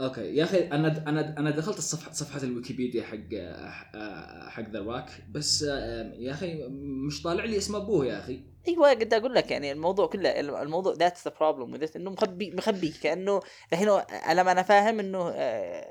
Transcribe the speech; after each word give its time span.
okay 0.00 0.36
يا 0.36 0.44
أخي 0.44 0.58
أنا 0.58 1.08
أنا 1.08 1.38
أنا 1.38 1.50
دخلت 1.50 1.78
الصفحة 1.78 2.12
صفحة 2.12 2.42
الويكيبيديا 2.42 3.02
حق 3.02 3.34
حق 4.48 4.70
The 4.70 4.78
Rock 4.80 5.04
بس 5.30 5.62
آه، 5.62 6.12
يا 6.18 6.30
أخي 6.32 6.64
مش 7.06 7.22
طالع 7.22 7.44
لي 7.44 7.56
اسم 7.56 7.76
أبوه 7.76 8.06
يا 8.06 8.18
أخي. 8.18 8.40
أيوه 8.68 8.90
قد 8.90 9.14
أقول 9.14 9.34
لك 9.34 9.50
يعني 9.50 9.72
الموضوع 9.72 10.06
كله 10.06 10.40
الموضوع 10.40 10.94
that's 10.94 11.28
the 11.28 11.34
problem 11.40 11.80
إنه 11.96 12.10
مخبي 12.10 12.50
مخبي 12.50 12.88
كأنه 13.02 13.40
الحين 13.72 13.88
على 14.10 14.44
ما 14.44 14.52
أنا 14.52 14.62
فاهم 14.62 14.98
إنه 15.00 15.28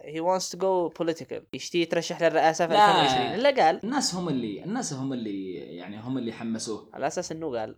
he 0.03 0.21
wants 0.21 0.49
to 0.51 0.57
go 0.57 0.89
political 0.89 1.43
يشتي 1.53 1.81
يترشح 1.81 2.21
للرئاسة 2.21 2.67
في 2.67 2.73
2020 2.73 3.33
الا 3.35 3.63
قال. 3.65 3.79
الناس 3.83 4.15
هم 4.15 4.29
اللي 4.29 4.63
الناس 4.63 4.93
هم 4.93 5.13
اللي 5.13 5.53
يعني 5.53 5.99
هم 6.01 6.17
اللي 6.17 6.33
حمسوه. 6.33 6.89
على 6.93 7.07
أساس 7.07 7.31
إنه 7.31 7.59
قال. 7.59 7.75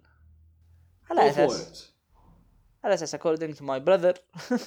على 1.10 1.30
أساس. 1.30 1.95
على 2.86 2.94
أساس 2.94 3.16
according 3.16 3.54
to 3.54 3.64
my 3.64 3.80
brother. 3.80 4.14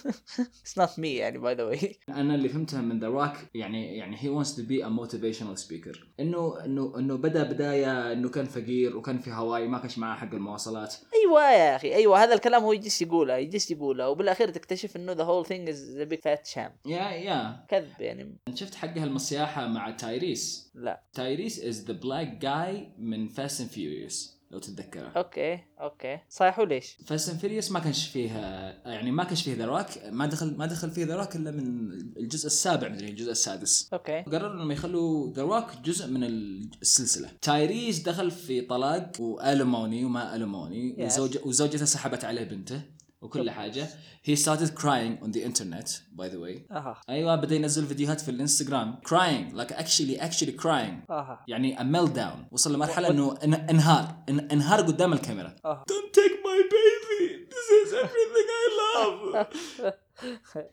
It's 0.64 0.76
not 0.76 0.98
me 0.98 1.06
يعني 1.06 1.38
by 1.38 1.54
the 1.54 1.66
way. 1.70 1.96
أنا 2.08 2.34
اللي 2.34 2.48
فهمته 2.48 2.80
من 2.80 2.98
The 2.98 3.06
Rock 3.06 3.32
يعني 3.54 3.96
يعني 3.96 4.16
he 4.16 4.44
wants 4.44 4.48
to 4.48 4.60
be 4.60 4.82
a 4.82 4.88
motivational 4.88 5.56
speaker. 5.66 5.98
إنه 6.20 6.64
إنه 6.64 6.98
إنه 6.98 7.16
بدأ 7.16 7.42
بداية 7.42 8.12
إنه 8.12 8.28
كان 8.28 8.44
فقير 8.44 8.96
وكان 8.96 9.18
في 9.18 9.32
هاواي 9.32 9.68
ما 9.68 9.78
كانش 9.78 9.98
معاه 9.98 10.16
حق 10.16 10.34
المواصلات. 10.34 10.94
أيوه 11.14 11.50
يا 11.50 11.76
أخي 11.76 11.94
أيوه 11.94 12.22
هذا 12.22 12.34
الكلام 12.34 12.62
هو 12.62 12.72
يجلس 12.72 13.02
يقوله 13.02 13.36
يجلس 13.36 13.70
يقوله 13.70 14.08
وبالأخير 14.08 14.50
تكتشف 14.50 14.96
إنه 14.96 15.14
whole 15.14 15.46
thing 15.46 15.68
is 15.68 16.00
a 16.00 16.06
big 16.06 16.22
fat 16.22 16.46
sham. 16.54 16.70
يا 16.86 17.10
يا 17.10 17.66
كذب 17.68 18.00
يعني. 18.00 18.36
شفت 18.54 18.74
حقها 18.74 19.04
المصياحه 19.04 19.66
مع 19.66 19.90
تايريس؟ 19.90 20.70
لا. 20.74 21.02
تايريس 21.12 21.60
is 21.60 21.88
the 21.88 21.94
black 21.94 22.44
guy 22.44 22.98
من 22.98 23.28
Fast 23.28 23.60
and 23.60 23.70
Furious. 23.70 24.37
لو 24.50 24.58
تتذكره. 24.58 25.12
okay 25.16 25.60
okay. 25.80 26.18
صحيح 26.30 26.58
وليش؟ 26.58 26.96
Fast 27.06 27.28
and 27.28 27.38
Furious 27.40 27.70
ما 27.72 27.80
كانش 27.80 28.08
فيها 28.08 28.74
يعني 28.86 29.10
ما 29.10 29.24
كانش 29.24 29.42
فيه 29.42 29.54
The 29.54 29.64
Rock 29.66 29.86
ما 30.10 30.26
دخل 30.26 30.56
ما 30.56 30.66
دخل 30.66 30.90
فيه 30.90 31.04
The 31.04 31.16
Rock 31.16 31.36
إلا 31.36 31.50
من 31.50 31.90
الجزء 32.16 32.46
السابع 32.46 32.88
مدري 32.88 33.08
الجزء 33.08 33.30
السادس. 33.30 33.88
okay. 33.92 34.22
قرروا 34.22 34.52
إنهم 34.52 34.70
يخلوا 34.70 35.32
The 35.32 35.42
Rock 35.42 35.64
جزء 35.84 36.06
من 36.06 36.24
السلسلة. 36.24 37.30
تايريس 37.42 37.98
دخل 37.98 38.30
في 38.30 38.60
طلاق 38.60 39.12
وألوموني 39.20 40.04
وما 40.04 40.34
ألوموني 40.34 40.96
Yes. 40.98 41.00
وزوج 41.00 41.38
وزوجته 41.44 41.84
سحبت 41.84 42.24
عليه 42.24 42.44
بنته. 42.44 42.82
وكل 43.22 43.50
حاجة 43.50 43.88
he 44.28 44.36
started 44.36 44.68
crying 44.78 45.24
on 45.24 45.30
the 45.32 45.42
internet 45.42 45.88
by 46.16 46.28
the 46.28 46.38
way 46.38 46.72
أها 46.72 47.00
أيوه 47.08 47.36
بدا 47.36 47.54
ينزل 47.56 47.86
فيديوهات 47.86 48.20
في 48.20 48.30
الانستغرام 48.30 48.98
crying 49.08 49.54
like 49.56 49.72
actually 49.72 50.18
actually 50.20 50.60
crying 50.62 51.10
أها 51.10 51.44
يعني 51.48 51.76
a 51.78 51.80
meltdown 51.82 52.52
وصل 52.52 52.74
لمرحله 52.74 53.10
انه 53.10 53.34
ان- 53.44 53.54
انهار 53.54 54.16
ان- 54.28 54.48
انهار 54.52 54.80
قدام 54.80 55.12
الكاميرا 55.12 55.56
أها 55.64 55.84
Don't 55.92 56.12
take 56.20 56.36
my 56.44 56.58
baby. 56.74 57.48
This 57.54 57.68
is 57.80 57.92
everything 58.04 58.48
I 58.62 58.66
love. 58.80 59.92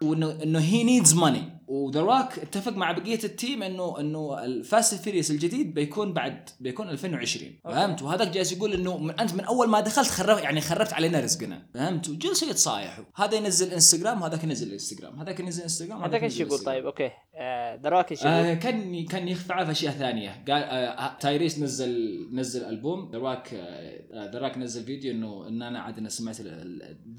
وانه 0.02 0.44
إنه 0.44 0.60
he 0.60 0.84
needs 0.84 1.14
money 1.14 1.60
و 1.68 1.76
The 1.76 2.02
Rock 2.02 2.40
اتفق 2.40 2.72
مع 2.72 2.92
بقية 2.92 3.20
ال 3.24 3.32
team 3.32 3.64
انه 3.64 4.00
إنه 4.00 4.46
ال 4.46 4.56
Fast 4.56 4.96
Furious 4.96 5.32
الجديد 5.32 5.74
بيكون 5.74 6.14
بعد 6.14 6.50
بيكون 6.60 6.90
2020 6.90 7.60
فهمت؟ 7.64 8.02
وهذاك 8.02 8.28
جالس 8.28 8.52
يقول 8.52 8.74
إنه 8.74 8.98
من 8.98 9.20
أنت 9.20 9.34
من 9.34 9.40
أول 9.44 9.70
ما 9.70 9.80
دخلت 9.80 10.08
خربت 10.08 10.44
يعني 10.44 10.62
خربت 10.62 10.94
علينا 10.94 11.20
رزقنا. 11.20 11.68
فهمت؟ 11.74 12.10
وجلسوا 12.10 12.48
يتصايحوا 12.48 13.06
هذا 13.16 13.36
ينزل 13.36 13.74
انستغرام 13.74 14.22
وهذاك 14.22 14.44
ينزل 14.44 14.72
انستغرام 14.72 15.20
هذاك 15.20 15.40
ينزل 15.40 15.64
انستغرام 15.64 16.04
هذاك 16.04 16.24
إيش 16.24 16.40
يقول؟ 16.40 16.60
طيب 16.60 16.86
okay. 16.86 17.12
دراك 17.76 18.12
إيش 18.12 18.22
يقول؟ 18.22 18.34
آه 18.34 18.54
كان 18.54 19.06
كان 19.06 19.28
يخفع 19.28 19.66
في 19.66 19.72
اشياء 19.72 19.94
ثانية. 19.94 20.44
قال 20.48 20.64
آه 20.64 21.18
تايريس 21.20 21.60
نزل 21.60 22.28
نزل 22.32 22.66
ألبوم. 22.70 23.12
Rock 23.16 23.54
The 24.14 24.40
Rock 24.40 24.58
نزل 24.58 24.84
فيديو 24.84 25.12
إنه 25.12 25.48
إن 25.48 25.62
أنا 25.62 25.80
عاد 25.80 25.98
أنا 25.98 26.10
سمعت 26.10 26.36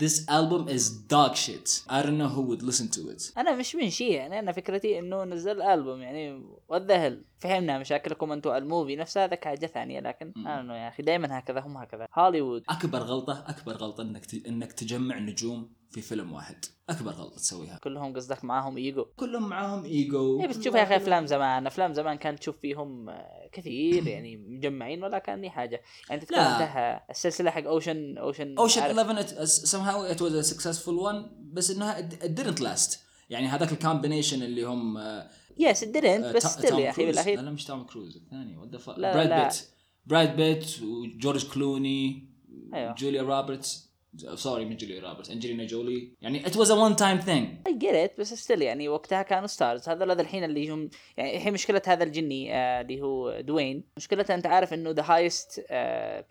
this 0.03 0.27
album 0.29 0.69
is 0.69 0.85
dog 1.09 1.35
shit. 1.35 1.83
I 1.89 2.03
don't 2.03 2.19
know 2.19 2.29
who 2.29 2.43
would 2.43 2.63
listen 2.63 2.89
to 2.89 3.11
it. 3.11 3.39
أنا 3.39 3.57
مش 3.57 3.77
من 3.77 3.91
شيء 3.91 4.13
يعني 4.13 4.39
أنا 4.39 4.53
فكرتي 4.53 4.99
إنه 4.99 5.25
نزل 5.25 5.63
ألبوم 5.63 6.03
يعني 6.03 6.43
والذهل 6.69 7.25
فهمنا 7.39 7.79
مشاكلكم 7.79 8.33
أنتم 8.33 8.51
الموفي. 8.51 8.97
نفسها 8.97 9.25
هذاك 9.25 9.45
حاجة 9.45 9.67
ثانية 9.67 10.01
لكن 10.01 10.33
أنا 10.37 10.85
يا 10.85 10.89
أخي 10.89 11.03
دائما 11.03 11.39
هكذا 11.39 11.61
هم 11.61 11.77
هكذا. 11.77 12.07
هوليوود 12.15 12.63
أكبر 12.69 12.99
غلطة 12.99 13.45
أكبر 13.47 13.73
غلطة 13.73 14.03
إنك. 14.03 14.23
إنك 14.47 14.73
تجمع 14.73 15.19
نجوم 15.19 15.69
في 15.91 16.01
فيلم 16.01 16.33
واحد. 16.33 16.65
أكبر 16.89 17.11
غلطة 17.11 17.37
تسويها. 17.37 17.79
كلهم 17.83 18.17
قصدك 18.17 18.45
معاهم 18.45 18.77
إيجو. 18.77 19.05
كلهم 19.05 19.49
معاهم 19.49 19.85
إيجو. 19.85 20.41
إيه 20.41 20.47
بس 20.49 20.59
تشوف 20.59 20.75
يا 20.75 20.83
أخي 20.83 20.97
أفلام 20.97 21.27
زمان 21.27 21.67
أفلام 21.67 21.93
زمان 21.93 22.17
كانت 22.17 22.39
تشوف 22.39 22.59
فيهم 22.59 23.09
آه، 23.09 23.49
كثير 23.53 24.07
يعني 24.17 24.37
مجمعين 24.37 25.03
ولا 25.05 25.19
كان 25.19 25.41
لي 25.41 25.51
حاجة. 25.51 25.83
يعني 26.09 26.21
تذكر 26.21 26.35
لا. 26.37 26.53
انتهى 26.63 27.01
السلسلة 27.11 27.51
حق 27.51 27.65
اوشن 27.65 28.19
اوشن 28.19 28.55
اوشن 28.59 28.81
11 28.81 29.23
it, 29.23 29.49
somehow 29.49 30.17
it 30.17 30.21
was 30.21 30.47
a 30.47 30.55
successful 30.55 31.11
one 31.11 31.29
بس 31.53 31.71
إنها 31.71 32.09
didn't 32.11 32.59
last. 32.61 32.99
يعني 33.31 33.47
هذاك 33.47 33.73
ال 33.73 33.78
combination 33.78 34.43
اللي 34.43 34.63
هم 34.65 34.97
آه، 34.99 35.31
yes 35.59 35.85
didn't 35.85 36.37
بس 36.37 36.43
تا- 36.43 36.49
still 36.49 36.79
يا 36.79 36.91
أخي. 36.91 37.07
بالأخير. 37.07 37.41
لا 37.41 37.51
مش 37.51 37.65
توم 37.65 37.85
كروز 37.85 38.17
الثاني. 38.17 38.57
what 38.57 38.69
the 38.77 38.93
لا، 38.97 39.15
براد. 39.15 39.43
بيت 39.45 39.69
براد 40.07 40.37
بيت 40.37 40.83
وجورج 40.83 41.49
كلوني 41.49 42.31
أيوه. 42.75 42.95
جوليا 42.95 43.23
روبرتس. 43.23 43.86
sorry 44.35 44.65
من 44.65 44.77
جوليا 44.77 45.01
روبرتس 45.01 45.31
انجلينا 45.31 45.65
جولي 45.65 46.13
يعني 46.21 46.47
ات 46.47 46.57
واز 46.57 46.71
ا 46.71 46.75
وان 46.75 46.97
تايم 46.97 47.19
ثينج 47.19 47.49
اي 47.67 47.79
جيت 47.79 48.21
بس 48.21 48.35
ستيل 48.35 48.63
يعني 48.63 48.89
وقتها 48.89 49.23
كانوا 49.23 49.47
stars 49.47 49.89
هذول 49.89 50.21
الحين 50.21 50.45
اللي 50.45 50.71
هم 50.71 50.91
يعني 51.17 51.37
الحين 51.37 51.53
مشكلة 51.53 51.83
هذا 51.87 52.05
الجني 52.05 52.55
آه 52.55 52.81
اللي 52.81 53.03
هو 53.03 53.41
دوين 53.41 53.85
مشكلته 53.97 54.35
أنت 54.35 54.47
عارف 54.47 54.75
إنه 54.75 54.91
the 54.91 55.05
highest 55.07 55.67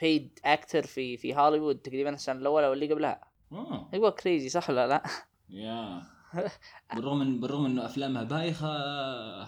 paid 0.02 0.40
actor 0.46 0.86
في 0.86 1.18
في 1.18 1.36
هوليوود 1.36 1.78
تقريبا 1.78 2.10
السنة 2.10 2.40
الأولى 2.40 2.68
واللي 2.68 2.94
قبلها. 2.94 3.22
آه. 3.52 3.90
أيوه 3.94 4.10
crazy 4.10 4.50
صح 4.50 4.70
ولا 4.70 4.88
لا؟ 4.88 5.04
yeah 5.50 6.02
بالرغم 6.96 7.20
من 7.20 7.40
بالرغم 7.40 7.66
انه 7.66 7.86
افلامها 7.86 8.24
بايخة. 8.24 8.68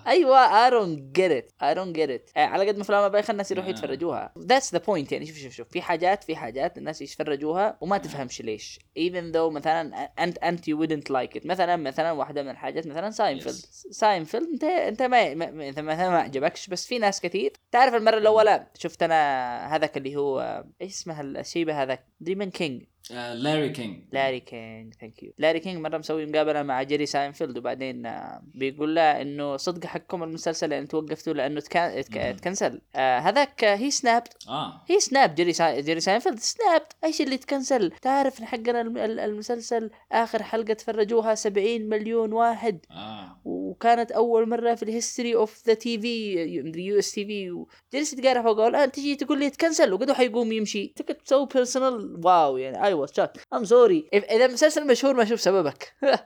أيوه 0.07 0.65
I 0.65 0.69
don't 0.71 1.15
get 1.15 1.31
it 1.31 1.51
I 1.63 1.73
don't 1.75 1.95
get 1.95 2.09
it 2.09 2.29
على 2.37 2.67
قد 2.67 2.75
ما 2.75 2.81
أفلامها 2.81 3.07
بايخة 3.07 3.31
الناس 3.31 3.51
يروحوا 3.51 3.67
Yeah. 3.71 3.73
يتفرجوها. 3.75 4.33
that's 4.39 4.73
the 4.73 4.79
point 4.87 5.11
يعني. 5.11 5.25
شوف 5.25 5.37
شوف 5.37 5.53
شوف. 5.53 5.67
في 5.69 5.81
حاجات 5.81 6.23
في 6.23 6.35
حاجات 6.35 6.77
الناس 6.77 7.01
يتفرجوها 7.01 7.77
وما 7.81 7.97
تفهمش 7.97 8.41
ليش. 8.41 8.79
Even 8.99 9.33
though 9.33 9.51
مثلا 9.51 9.81
أنت 10.19 10.37
أنت 10.37 10.69
you 10.69 10.73
wouldn't 10.73 11.13
like 11.13 11.39
it. 11.41 11.45
مثلا 11.45 11.75
مثلا 11.75 12.11
واحدة 12.11 12.43
من 12.43 12.49
الحاجات 12.49 12.87
مثلا 12.87 13.09
ساينفيلد 13.09 13.55
Yes. 13.55 13.91
ساينفيلد 13.91 14.47
أنت 14.53 14.63
أنت 14.63 15.01
ما, 15.01 15.35
مثلا 15.35 16.09
ما 16.09 16.17
عجبكش. 16.19 16.67
بس 16.67 16.87
في 16.87 16.99
ناس 16.99 17.21
كثير. 17.21 17.53
تعرف 17.71 17.93
المرة 17.95 18.17
الأولى؟ 18.17 18.67
شفت 18.77 19.03
أنا 19.03 19.75
هذاك 19.75 19.97
اللي 19.97 20.15
هو 20.15 20.63
إيش 20.81 20.91
اسمه 20.93 21.21
الشيبة 21.21 21.83
هذاك؟ 21.83 22.07
ديمون 22.19 22.49
King 22.49 22.83
لاري 23.11 23.69
كينج 23.69 24.03
لاري 24.11 24.39
كينج 24.39 24.93
thank 24.93 25.23
you 25.23 25.33
لاري 25.37 25.59
كينج 25.59 25.77
مرة 25.81 25.97
مسوي 25.97 26.25
مقابلة 26.25 26.63
مع 26.63 26.83
جيري 26.83 27.05
ساينفيلد 27.05 27.57
وبعدين 27.57 28.05
آه، 28.05 28.41
بيقول 28.53 28.95
له 28.95 29.01
إنه 29.21 29.57
صدق 29.57 29.85
حقكم 29.85 30.23
المسلسل 30.23 30.65
اللي 30.65 30.79
أنتم 30.79 30.97
وقفتوا 30.97 31.33
لأنه 31.33 31.59
تكا- 31.59 32.01
تك- 32.01 32.17
مهم. 32.17 32.35
تكنسل. 32.35 32.81
آه، 32.95 33.19
هذاك 33.19 33.63
he 33.63 33.91
snapped 33.91 34.47
آه. 34.49 34.81
he 34.87 34.99
snap 34.99 35.35
جيري 35.35 35.53
سا... 35.53 35.79
جيري 35.79 35.99
ساينفيلد 35.99 36.39
snapped 36.39 36.91
إيش 37.03 37.21
اللي 37.21 37.37
تكنسل؟ 37.37 37.91
تعرف 38.01 38.41
حقنا 38.41 38.81
الم- 38.81 38.97
ال- 38.97 39.19
المسلسل 39.19 39.89
آخر 40.11 40.43
حلقة 40.43 40.73
تفرجوها 40.73 41.35
70 41.35 41.89
مليون 41.89 42.33
واحد. 42.33 42.79
آه. 42.91 43.41
وكانت 43.45 44.11
أول 44.11 44.49
مرة 44.49 44.75
في 44.75 44.83
ال 44.83 44.90
history 44.90 45.35
of 45.35 45.63
the 45.67 45.73
TV 45.73 46.33
US 46.75 47.11
TV 47.11 47.65
جلست 47.93 48.19
تقارع 48.19 48.41
فوق 48.41 48.65
الآن 48.65 48.91
تجي 48.91 49.15
تقول 49.15 49.39
لي 49.39 49.49
تكنسل 49.49 49.93
وقدو 49.93 50.13
حيقوم 50.13 50.51
يمشي. 50.51 50.87
تك 50.95 51.21
تسوي 51.25 51.47
personal 51.53 52.21
wow 52.25 52.57
يعني 52.57 52.85
I 52.85 52.96
was 53.01 53.13
shocked 53.15 53.29
I'm 53.53 53.65
sorry 53.65 54.09
اذا 54.13 54.45
المسلسل 54.45 54.87
مشهور 54.87 55.13
ما 55.13 55.23
أشوف 55.23 55.41
سببك. 55.41 55.93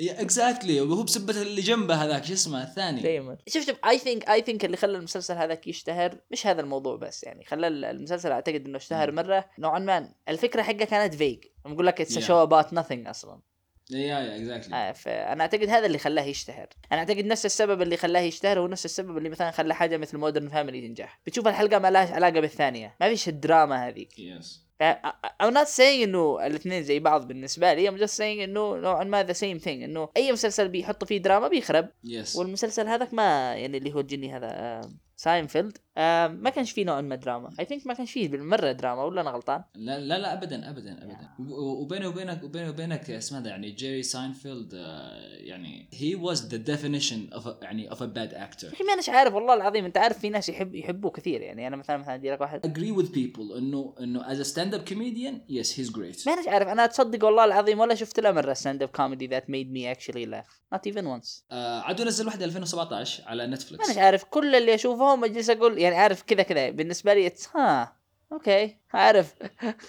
exactly 0.00 0.80
وهو 0.80 1.02
بسبة 1.02 1.42
اللي 1.42 1.60
جنبه 1.60 1.94
هذاك 1.94 2.24
شو 2.24 2.32
اسمه 2.32 2.62
الثاني. 2.62 3.00
دائما 3.00 3.36
شوف 3.48 3.66
شوف 3.66 3.76
I 3.84 3.98
think 3.98 4.28
I 4.28 4.42
think 4.42 4.64
اللي 4.64 4.76
خلى 4.76 4.98
المسلسل 4.98 5.34
هذاك 5.34 5.66
يشتهر 5.66 6.18
مش 6.30 6.46
هذا 6.46 6.60
الموضوع 6.60 6.96
بس 6.96 7.24
يعني 7.24 7.44
خلى 7.44 7.68
المسلسل 7.68 8.32
أعتقد 8.32 8.66
إنه 8.66 8.76
اشتهر 8.76 9.12
مرة. 9.12 9.44
نوعا 9.58 9.78
ما. 9.78 10.14
الفكرة 10.28 10.62
حقه 10.62 10.84
كانت 10.84 11.14
vague 11.14 11.44
بقول 11.64 11.86
لك 11.86 12.00
it's. 12.00 12.18
show 12.18 12.42
about 12.42 12.66
nothing 12.66 13.08
أصلا. 13.08 13.40
yeah 13.90 13.98
yeah 13.98 14.36
exactly 14.36 14.94
فانا 14.94 15.42
أعتقد 15.42 15.68
هذا 15.68 15.86
اللي 15.86 15.98
خلاه 15.98 16.22
يشتهر. 16.22 16.66
أنا 16.92 17.00
أعتقد 17.00 17.24
نفس 17.24 17.46
السبب 17.46 17.82
اللي 17.82 17.96
خلاه 17.96 18.20
يشتهر 18.20 18.58
هو 18.58 18.66
نفس 18.66 18.84
السبب 18.84 19.18
اللي 19.18 19.28
مثلا 19.28 19.50
خلى 19.50 19.74
حاجة 19.74 19.96
مثل 19.96 20.18
Modern 20.18 20.48
Family 20.48 20.88
تنجح. 20.88 21.20
بتشوف 21.26 21.48
الحلقة 21.48 21.78
ما 21.78 21.90
لهاش 21.90 22.10
علاقة 22.10 22.40
بالثانية. 22.40 22.96
ما 23.00 23.08
فيش 23.08 23.28
الدراما 23.28 23.88
هذيك. 23.88 24.18
yes 24.18 24.63
I'm 24.82 25.54
not 25.54 25.68
saying 25.68 26.02
إنه 26.02 26.46
الاثنين 26.46 26.82
زي 26.82 26.98
بعض 26.98 27.28
بالنسبة 27.28 27.74
لي. 27.74 27.90
I'm 27.90 28.00
just 28.00 28.14
saying 28.14 28.20
إنه 28.20 28.76
نوعا 28.76 29.04
ما 29.04 29.26
the 29.26 29.36
same 29.36 29.64
thing. 29.64 29.68
إنه 29.68 30.08
أي 30.16 30.32
مسلسل 30.32 30.68
بيحط 30.68 31.04
فيه 31.04 31.18
دراما 31.18 31.48
بيخرب. 31.48 31.88
yes 32.04 32.36
والمسلسل 32.36 32.88
هذاك 32.88 33.14
ما 33.14 33.54
يعني 33.54 33.78
اللي 33.78 33.94
هو 33.94 34.00
الجني 34.00 34.36
هذا 34.36 34.46
آه، 34.50 34.90
ساينفيلد 35.16 35.78
آه 35.96 36.26
ما 36.28 36.50
كانش 36.50 36.72
فيه 36.72 36.84
نوع 36.84 37.00
من 37.00 37.12
الدراما. 37.12 37.50
I 37.60 37.64
think 37.64 37.86
ما 37.86 37.94
كانش 37.94 38.12
فيه 38.12 38.28
بالمرة 38.28 38.72
دراما 38.72 39.02
ولا 39.04 39.20
أنا 39.20 39.30
غلطان؟ 39.30 39.62
لا 39.74 39.98
لا 39.98 40.18
لا 40.18 40.32
ابدا 40.32 40.70
ابدا 40.70 40.92
ابدا. 41.02 41.28
و- 41.38 41.82
وبيني 41.82 42.06
وبينك 42.06 42.44
وبيني 42.44 42.68
وبينك 42.68 43.10
اسمه 43.10 43.40
ده 43.40 43.50
يعني 43.50 43.70
جيري 43.70 44.02
ساينفيلد 44.02 44.74
آه، 44.74 45.36
يعني 45.36 45.88
was 46.22 46.36
the 46.38 46.58
definition 46.72 47.38
of 47.38 47.46
a, 47.46 47.62
يعني 47.62 47.90
of 47.90 47.94
a 47.94 48.06
bad 48.16 48.32
actor. 48.34 48.64
يا 48.64 48.72
أخي 48.72 48.84
ما 48.84 48.92
اناش 48.94 49.08
عارف 49.08 49.34
والله 49.34 49.54
العظيم 49.54 49.84
أنت 49.84 49.98
عارف 49.98 50.18
في 50.18 50.28
ناس 50.30 50.48
يحب 50.48 50.74
يحبوه 50.74 51.10
كثير. 51.10 51.40
يعني 51.40 51.66
أنا 51.66 51.76
مثلا 51.76 51.96
مثلا 51.96 52.14
ادي 52.14 52.30
لك 52.30 52.40
واحد. 52.40 52.66
Agree 52.66 53.00
with 53.02 53.08
people 53.08 53.56
إنه 53.56 53.94
إنه 54.00 54.42
a 54.42 54.46
stand 54.46 54.74
up 54.74 54.90
comedian 54.94 55.52
yes 55.54 55.68
he's 55.76 55.90
great. 55.96 56.26
ما 56.26 56.32
اناش 56.34 56.48
عارف 56.48 56.68
أنا 56.68 56.86
تصدق 56.86 57.24
والله 57.24 57.44
العظيم 57.44 57.80
ولا 57.80 57.94
شفت 57.94 58.20
له 58.20 58.32
مرة 58.32 58.52
stand 58.52 58.82
up 58.82 58.88
comedy 58.88 59.26
that 59.26 59.50
made 59.50 59.72
me 59.72 59.90
actually 59.90 60.42
not 60.74 60.78
even 60.92 61.04
once. 61.04 61.42
آه 61.52 61.80
عادوا 61.80 62.04
نزل 62.04 62.26
واحدة 62.26 62.44
2017 62.44 63.22
على 63.26 63.46
ما 63.46 63.54
نتفلكس 63.54 63.84
اناش 63.84 63.98
عارف 63.98 64.24
كل 64.24 64.54
اللي 64.54 64.74
أشوفهم 64.74 65.24
أجلس 65.24 65.50
أقول 65.50 65.78
يعني 65.84 65.96
عارف 65.96 66.22
كذا 66.22 66.42
كذا. 66.42 66.70
بالنسبة 66.70 67.14
لي 67.14 67.32
ها 67.56 67.96
okay. 68.32 68.83
عارف 68.94 69.34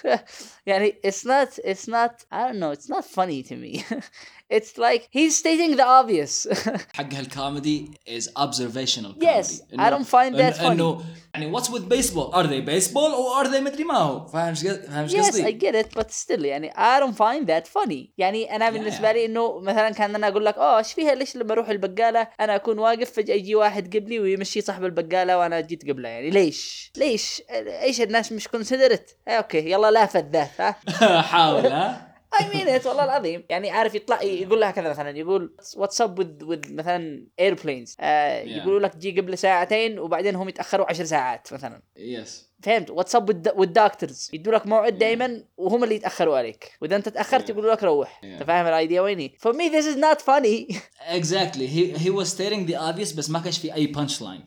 يعني 0.65 0.95
it's 1.07 1.25
not 1.25 1.49
it's 1.65 1.87
not 1.87 2.11
I 2.31 2.47
don't 2.47 2.59
know 2.59 2.71
it's 2.77 2.89
not 2.89 3.05
funny 3.05 3.43
to 3.49 3.55
me. 3.55 3.83
It's 4.57 4.77
like 4.77 5.03
he's 5.09 5.35
stating 5.43 5.71
the 5.75 5.85
obvious. 6.01 6.47
حق 6.97 7.13
his 7.13 7.39
comedy 7.39 7.91
is 8.07 8.23
observational 8.37 9.13
Yes, 9.19 9.61
comedy. 9.61 9.77
I 9.79 9.89
don't 9.89 10.07
find 10.07 10.35
that 10.35 10.53
إنه- 10.53 10.61
funny. 10.61 10.71
إنه 10.71 11.01
يعني 11.35 11.51
what's 11.57 11.69
with 11.69 11.89
baseball? 11.89 12.31
Are 12.33 12.47
they 12.47 12.61
baseball 12.61 13.11
or 13.15 13.43
are 13.45 13.47
they 13.51 13.59
مدري 13.61 13.83
ما 13.83 13.97
هو؟ 13.97 14.27
فاهم 14.27 14.47
إيش 14.49 14.65
قصدي 14.67 14.87
فاهم 14.87 15.03
إيش 15.03 15.11
yes 15.13 15.15
I 15.15 15.27
قصدي 15.27 15.59
get 15.59 15.85
it 15.85 15.99
but 15.99 16.11
still 16.11 16.45
يعني 16.45 16.71
I 16.71 16.99
don't 17.01 17.15
find 17.17 17.47
that 17.47 17.67
funny. 17.81 18.09
يعني 18.17 18.55
أنا 18.55 18.69
بالنسبة 18.69 19.11
لي 19.11 19.25
إنه 19.25 19.59
مثلا 19.59 19.89
كان 19.89 20.15
أنا 20.15 20.27
أقول 20.27 20.45
لك 20.45 20.55
oh 20.57 20.77
إيش 20.77 20.93
فيها؟ 20.93 21.15
ليش 21.15 21.35
لما 21.35 21.53
أروح 21.53 21.69
البقالة 21.69 22.27
أنا 22.39 22.55
أكون 22.55 22.79
واقف 22.79 23.11
فجأة 23.11 23.33
يجي 23.35 23.55
واحد 23.55 23.95
قبلي 23.97 24.19
ويمشي 24.19 24.61
صاحب 24.61 24.85
البقالة 24.85 25.37
وأنا 25.37 25.59
جيت 25.61 25.89
قبله 25.89 26.09
يعني؟ 26.09 26.29
ليش؟ 26.29 26.91
ليش؟ 26.97 27.41
إيش 27.81 28.01
الناس 28.01 28.31
مش 28.31 28.47
considerate 28.95 29.17
okay 29.27 29.71
يلا 29.71 29.91
لا 29.91 30.05
ف 30.05 30.17
that 30.17 30.61
ها؟ 30.61 30.71
حاول 31.31 31.65
ها؟ 31.67 32.15
I 32.41 32.47
mean 32.57 32.69
it 32.69 32.85
والله 32.85 33.03
العظيم. 33.03 33.43
يعني 33.49 33.69
عارف 33.71 33.95
يطلع 33.95 34.21
يقول 34.21 34.59
لها 34.61 34.71
كذا 34.71 34.89
مثلا 34.89 35.17
يقول 35.17 35.55
what's 35.77 36.01
up 36.01 36.19
with 36.19 36.43
with 36.43 36.73
مثلا 36.73 37.27
airplanes 37.39 37.95
يقولوا 38.45 38.79
لك 38.79 38.97
جي 38.97 39.19
قبل 39.21 39.37
ساعتين 39.37 39.99
وبعدين 39.99 40.35
هم 40.35 40.49
يتأخروا 40.49 40.85
عشر 40.89 41.03
ساعات 41.05 41.53
مثلا. 41.53 41.81
yes 41.97 42.49
فهمت؟ 42.63 42.89
what's 42.89 43.15
up 43.15 43.51
وال 43.59 43.75
doctors 43.75 44.29
يدوا 44.33 44.53
لك 44.53 44.67
موعد 44.67 44.97
دائما 44.97 45.43
وهم 45.57 45.83
اللي 45.83 45.95
يتأخروا 45.95 46.37
عليك. 46.37 46.71
وإذا 46.81 46.95
أنت 46.95 47.09
تأخرت 47.09 47.47
Yeah. 47.47 47.49
يقولوا 47.49 47.73
لك 47.73 47.83
روح. 47.83 48.21
Yeah. 48.21 48.25
أنت 48.25 48.43
فاهم 48.43 48.65
ال 48.67 48.74
idea 48.74 49.01
ويني 49.01 49.37
for 49.47 49.51
me 49.51 49.69
this 49.71 49.85
is 49.85 49.97
not 49.97 50.21
funny. 50.21 50.75
Exactly. 51.19 51.67
He 51.67 51.97
he 52.05 52.09
was 52.09 52.27
stating 52.37 52.65
the 52.71 52.75
obvious 52.77 53.15
بس 53.17 53.29
ما 53.29 53.39
كانش 53.39 53.57
في 53.59 53.73
أي 53.73 53.93
punch 53.97 54.19
line 54.19 54.43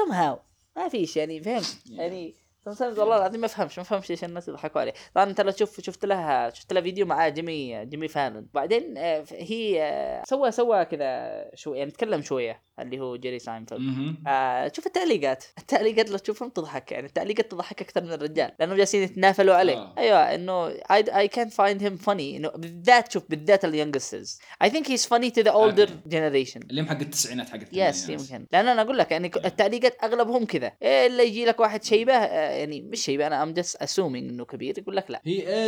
somehow. 0.00 0.36
ما 0.76 0.88
فيش 0.90 1.16
يعني 1.16 1.42
فهمت؟ 1.42 1.76
يعني 1.90 2.34
sometimes 2.68 2.98
والله 2.98 3.16
العظيم 3.16 3.40
ما 3.40 3.46
أفهمش 3.46 3.78
ما 3.78 3.82
أفهمش 3.82 4.10
ليش 4.10 4.24
الناس 4.24 4.48
يضحكوا 4.48 4.80
عليه. 4.80 4.92
طبعا 5.14 5.30
أنت 5.30 5.40
لو 5.40 5.50
تشوف 5.50 5.80
شفت 5.80 6.04
لها 6.04 6.50
شفت 6.50 6.72
لها 6.72 6.82
فيديو 6.82 7.06
مع 7.06 7.28
جيمي 7.28 7.84
جيمي 7.84 8.08
فالون 8.08 8.46
بعدين 8.54 8.94
آه، 8.98 9.24
هي 9.30 9.82
آه، 9.82 10.24
سوى 10.26 10.50
سوى 10.50 10.84
كذا 10.84 11.44
show 11.54 11.74
يعني 11.74 11.90
تكلم 11.90 12.22
شوية 12.22 12.70
اللي 12.80 13.00
هو 13.00 13.16
جيري 13.16 13.38
ساينفيلد. 13.38 14.14
آه 14.26 14.72
شوف 14.76 14.86
التعليقات. 14.86 15.44
التعليقات 15.58 16.10
لو 16.10 16.16
تشوفهم 16.16 16.48
تضحك. 16.48 16.92
يعني 16.92 17.06
التعليقات 17.06 17.50
تضحك 17.50 17.82
أكثر 17.82 18.02
من 18.04 18.12
الرجال. 18.12 18.52
لأنهم 18.58 18.76
جالسين 18.76 19.02
يتنافلوا 19.02 19.54
عليه. 19.54 19.76
آه. 19.76 19.94
أيوه 19.98 20.34
إنه 20.34 20.70
I, 20.70 21.02
I 21.02 21.28
can't 21.36 21.52
find 21.52 21.80
him 21.82 22.06
funny. 22.06 22.08
إنه 22.08 22.48
بالذات 22.48 23.12
شوف 23.12 23.22
بالذات 23.28 23.64
ال 23.64 23.70
youngsters. 23.70 24.38
Think 24.64 24.86
he's 24.86 25.06
funny 25.06 25.30
to 25.30 25.42
the 25.44 25.52
older 25.52 25.86
Okay. 25.90 26.10
generation. 26.10 26.60
اللي 26.70 26.84
حق 26.84 27.00
التسعينات 27.00 27.48
حق 27.48 27.58
yes. 27.72 28.08
يمكن. 28.08 28.46
لأن 28.52 28.68
أنا 28.68 28.82
أقول 28.82 28.98
لك 28.98 29.10
يعني 29.10 29.30
التعليقات 29.44 30.04
أغلبهم 30.04 30.44
كذا. 30.44 30.72
إيه 30.82 31.06
الا 31.06 31.22
يجي 31.22 31.44
لك 31.44 31.60
واحد 31.60 31.84
شيبة 31.84 32.14
يعني 32.50 32.80
مش 32.80 33.00
شيبه 33.04 33.26
أنا 33.26 33.42
I'm 33.42 33.52
just 33.52 33.76
assuming 33.84 34.00
إنه 34.00 34.44
كبير 34.44 34.78
يقول 34.78 34.96
لك 34.96 35.10
لا. 35.10 35.20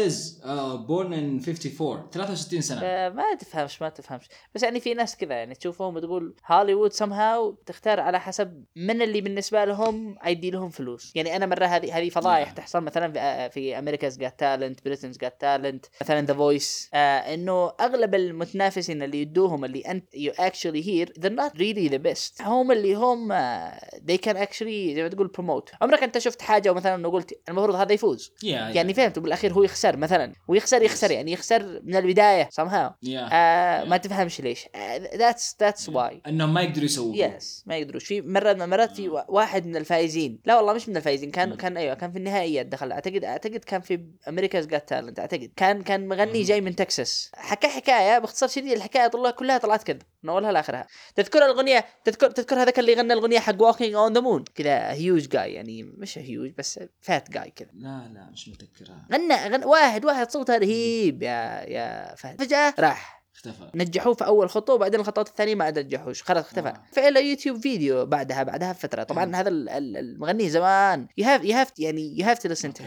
Is 0.09 0.13
uh, 0.43 0.89
born 0.89 1.13
in 1.13 1.49
54 1.49 2.11
63 2.13 2.61
سنة. 2.61 2.81
آه، 2.83 3.09
ما 3.09 3.35
تفهمش 3.35 3.83
ما 3.83 3.89
تفهمش. 3.89 4.29
بس 4.55 4.63
يعني 4.63 4.81
في 4.81 4.95
ناس 4.95 5.17
كذا 5.17 5.35
يعني 5.35 5.55
تشوفهم 5.55 5.99
تقول 5.99 6.35
هوليوود 6.47 6.93
somehow 6.93 7.65
تختار 7.67 8.01
على 8.01 8.21
حسب 8.21 8.65
من 8.77 9.03
اللي 9.03 9.21
بالنسبة 9.21 9.65
لهم 9.65 10.17
يدي 10.27 10.51
لهم 10.51 10.71
فلوس. 10.71 11.13
يعني 11.15 11.37
أنا 11.37 11.47
مرة 11.47 11.65
هذه 11.67 11.99
هذه 11.99 12.09
فضايح 12.11 12.43
Yeah. 12.43 12.55
تحصل 12.55 12.81
مثلا 12.81 13.13
في, 13.13 13.19
آه، 13.21 13.49
في 13.49 13.79
America's 13.79 14.19
Got 14.19 14.41
Talent 14.41 14.85
Britain's 14.85 15.19
Got 15.19 15.41
Talent 15.41 15.87
مثلا 16.01 16.21
The 16.27 16.35
Voice 16.35 16.91
إنه 16.95 17.73
أغلب 17.81 18.15
المتنافسين 18.15 19.03
اللي 19.03 19.23
يدوهم 19.23 19.65
اللي 19.65 19.81
أنت 19.81 20.15
you 20.15 20.33
actually 20.39 20.89
hear 20.89 21.13
they're 21.21 21.37
not 21.43 21.53
really 21.59 21.93
the 21.93 21.99
best. 22.13 22.43
هم 22.47 22.73
اللي 22.73 22.95
هم 22.95 23.33
آه، 23.33 23.79
they 24.11 24.17
can 24.27 24.35
actually 24.37 24.95
زي 24.95 25.03
ما 25.03 25.09
تقول 25.09 25.33
promote. 25.39 25.75
عمرك 25.83 26.03
أنت 26.03 26.19
شفت 26.19 26.43
حاجة 26.43 26.72
ومثلا 26.73 27.09
قلت 27.09 27.41
المفروض 27.49 27.75
هذا 27.75 27.93
يفوز. 27.93 28.29
Yeah, 28.29 28.43
yeah. 28.45 28.47
يعني 28.47 28.95
فهمت 28.95 29.19
بالأخير 29.19 29.53
هو 29.53 29.63
يخسر 29.63 29.97
مثلا. 29.97 30.33
ويخسر 30.49 30.83
يخسر 30.83 31.11
يعني 31.11 31.33
يخسر 31.33 31.81
من 31.85 31.97
البداية 31.97 32.49
somehow. 32.61 32.91
Yeah. 33.07 33.33
آه 33.33 33.85
ما 33.85 33.97
تفهمش 33.97 34.41
ليش. 34.41 34.69
that's 35.17 35.57
that's 35.61 35.89
why 35.89 36.23
انهم 36.27 36.55
ما 36.55 36.61
يقدروا 36.63 36.85
يسووا 36.85 37.17
yes 37.17 37.65
ما 37.67 37.77
يقدروش 37.77 38.05
في 38.05 38.21
مرة 38.21 38.53
من 38.53 38.63
المرات 38.63 38.97
في 38.97 39.09
وا- 39.09 39.31
واحد 39.31 39.67
من 39.67 39.77
الفائزين. 39.77 40.41
لا 40.45 40.57
والله 40.57 40.73
مش 40.73 40.89
من 40.89 40.97
الفائزين 40.97 41.31
كان 41.31 41.49
مم. 41.49 41.55
كان 41.57 41.77
أيوه 41.77 41.95
كان 41.95 42.13
في 42.13 42.19
النهائيات 42.19 42.67
دخل 42.67 42.93
أعتقد 42.93 43.25
أعتقد 43.25 43.57
كان 43.65 43.81
في 43.81 44.01
America's 44.29 44.67
Got 44.67 44.89
Talent 44.89 45.19
أعتقد. 45.19 45.51
كان 45.57 45.83
كان 45.83 46.09
مغني 46.09 46.39
مم. 46.39 46.45
جاي 46.45 46.61
من 46.61 46.77
تكساس 46.77 47.31
حكى 47.35 47.69
حكاية 47.69 48.19
باختصار 48.19 48.49
شديد 48.49 48.73
الحكاية 48.73 49.07
طلع 49.09 49.31
كلها 49.31 49.59
طلعت 49.59 49.83
كذب. 49.83 50.03
من 50.23 50.31
اولها 50.31 50.53
لآخرها. 50.53 50.87
تذكر 51.15 51.39
الأغنية 51.39 51.85
تذكر 52.05 52.31
تذكر 52.31 52.63
هذاك 52.63 52.79
اللي 52.79 52.95
غنى 52.95 53.13
الأغنية 53.13 53.39
حق 53.39 53.63
walking 53.63 53.95
on 53.95 54.13
the 54.13 54.21
moon 54.21 54.45
كذا 54.55 54.91
هيوج 54.93 55.29
جاي 55.29 55.53
يعني 55.53 55.83
مش 55.83 56.19
huge 56.19 56.51
بس 56.59 56.81
fat 57.01 57.31
guy 57.31 57.51
كذا. 57.57 57.69
لا 57.75 58.11
لا 58.15 58.31
مش 58.33 58.49
متذكرها. 58.49 59.07
غنى 59.13 59.35
غنى 59.35 59.65
واحد 59.65 60.05
واحد 60.05 60.31
صوته 60.31 60.57
رهيب 60.59 61.23
يا 61.23 61.65
يا 61.69 62.15
فهد. 62.15 62.43
فجأة 62.43 62.75
راح. 62.79 63.23
اختفى. 63.35 63.71
نجحوه 63.75 64.15
في 64.15 64.27
أول 64.27 64.51
خطوة 64.51 64.75
وبعدين 64.75 65.01
الخطوات 65.01 65.29
الثانية 65.29 65.55
ما 65.55 65.71
نجحوش. 65.71 66.23
خلاص 66.23 66.45
اختفى. 66.45 66.69
آه. 66.69 66.83
فإلى 66.93 67.31
يوتيوب 67.31 67.61
فيديو 67.61 68.07
بعدها 68.07 68.43
بعدها 68.43 68.73
بفترة. 68.73 69.03
طبعا 69.03 69.25
مم. 69.25 69.35
هذا 69.35 69.49
ال- 69.49 69.69
ال- 69.69 69.97
المغني 69.97 70.51
زمان. 70.51 71.07
you 71.17 71.25
have 71.27 71.45
you 71.45 71.57
have 71.57 71.73
يعني 71.79 72.19
you 72.19 72.27
have 72.27 72.39
to 72.39 72.49
listen 72.49 72.73
to 72.75 72.85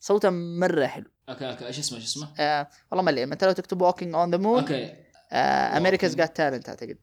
صوته 0.00 0.30
مرة 0.30 0.86
حلو. 0.86 1.04
okay 1.28 1.50
okay. 1.50 1.66
إيش 1.66 1.78
اسمه 1.78 1.98
إيش 1.98 2.04
اسمه؟ 2.04 2.28
آه 2.38 2.68
والله 2.92 3.26
ما 3.26 3.32
انت 3.34 3.44
لو 3.44 3.52
تكتب 3.52 3.82
walking 3.82 4.14
on 4.14 4.30
the 4.30 4.36
moon 4.36 4.58
okay. 4.60 4.94
America's 5.32 6.12
Walking. 6.12 6.16
Got 6.18 6.36
Talent 6.36 6.68
أعتقد 6.68 6.96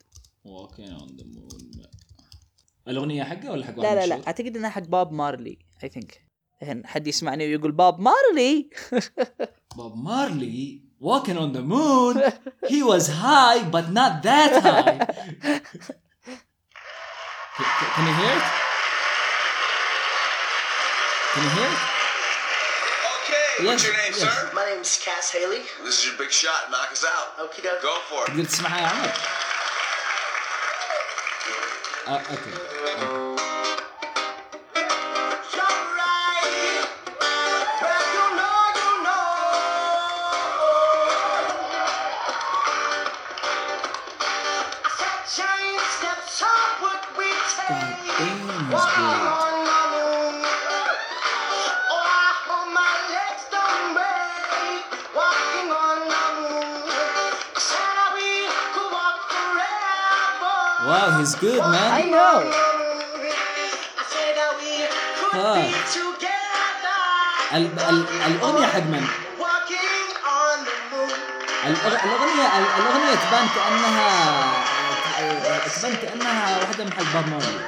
walking 0.45 0.89
on 1.01 1.07
the 1.19 1.23
moon 1.23 1.87
الأغنية 2.87 3.23
حقه 3.23 3.51
ولا 3.51 3.65
حق 3.65 3.79
لا 3.79 3.95
لا 3.95 4.05
لا؟ 4.05 4.27
أعتقد 4.27 4.57
إنها 4.57 4.69
حق 4.69 4.81
بوب 4.81 5.11
مارلي 5.11 5.57
I 5.83 5.89
think 5.89 6.25
الحين 6.61 6.87
حد 6.87 7.07
يسمعني 7.07 7.45
ويقول 7.45 7.71
بوب 7.71 7.99
مارلي 7.99 8.69
Bob 9.77 9.93
Marley 10.07 10.81
walking 11.01 11.37
on 11.43 11.51
the 11.57 11.61
moon 11.73 12.15
he 12.71 12.79
was 12.91 13.05
high 13.23 13.59
but 13.75 13.85
not 13.99 14.11
that 14.23 14.51
high 14.63 14.97
can 17.95 18.05
you 18.09 18.13
hear 18.21 18.33
it? 18.37 18.43
Can 21.33 21.43
you 21.43 21.49
hear 21.57 21.69
it? 21.75 21.94
Hey, 23.57 23.63
yes, 23.63 23.71
what's 23.71 23.83
your 23.85 23.93
name, 23.93 24.11
yes. 24.11 24.19
sir? 24.19 24.51
My 24.53 24.65
name's 24.69 24.99
Cass 25.01 25.31
Haley. 25.31 25.61
This 25.81 25.99
is 25.99 26.05
your 26.07 26.17
big 26.17 26.29
shot. 26.29 26.69
Knock 26.71 26.91
us 26.91 27.05
out. 27.07 27.45
Okay, 27.45 27.61
dokie. 27.61 27.81
Go 27.81 27.99
for 28.09 28.29
it. 28.29 28.35
Good 28.35 28.49
smile. 28.49 29.13
Uh, 32.05 32.21
okay. 32.33 32.51
okay. 33.01 33.14
He's 61.25 61.33
good, 61.41 61.57
man. 61.57 61.89
I 61.89 62.03
know. 62.05 62.37
ال- 67.57 67.79
ال- 67.89 68.07
الأغنية 68.27 68.67
حق 68.67 68.79
من؟ 68.93 69.07
الأغ- 71.65 72.03
الاغنيه 72.05 72.45
ال- 72.57 72.71
الأغنية 72.79 73.15
تبان 73.15 73.47
كانها 73.55 74.09
تبان 75.77 75.95
كأنها 76.01 76.57
واحدة 76.61 76.83
من 76.83 76.93
حق 76.93 77.03
باب 77.13 77.27
مارلي 77.29 77.59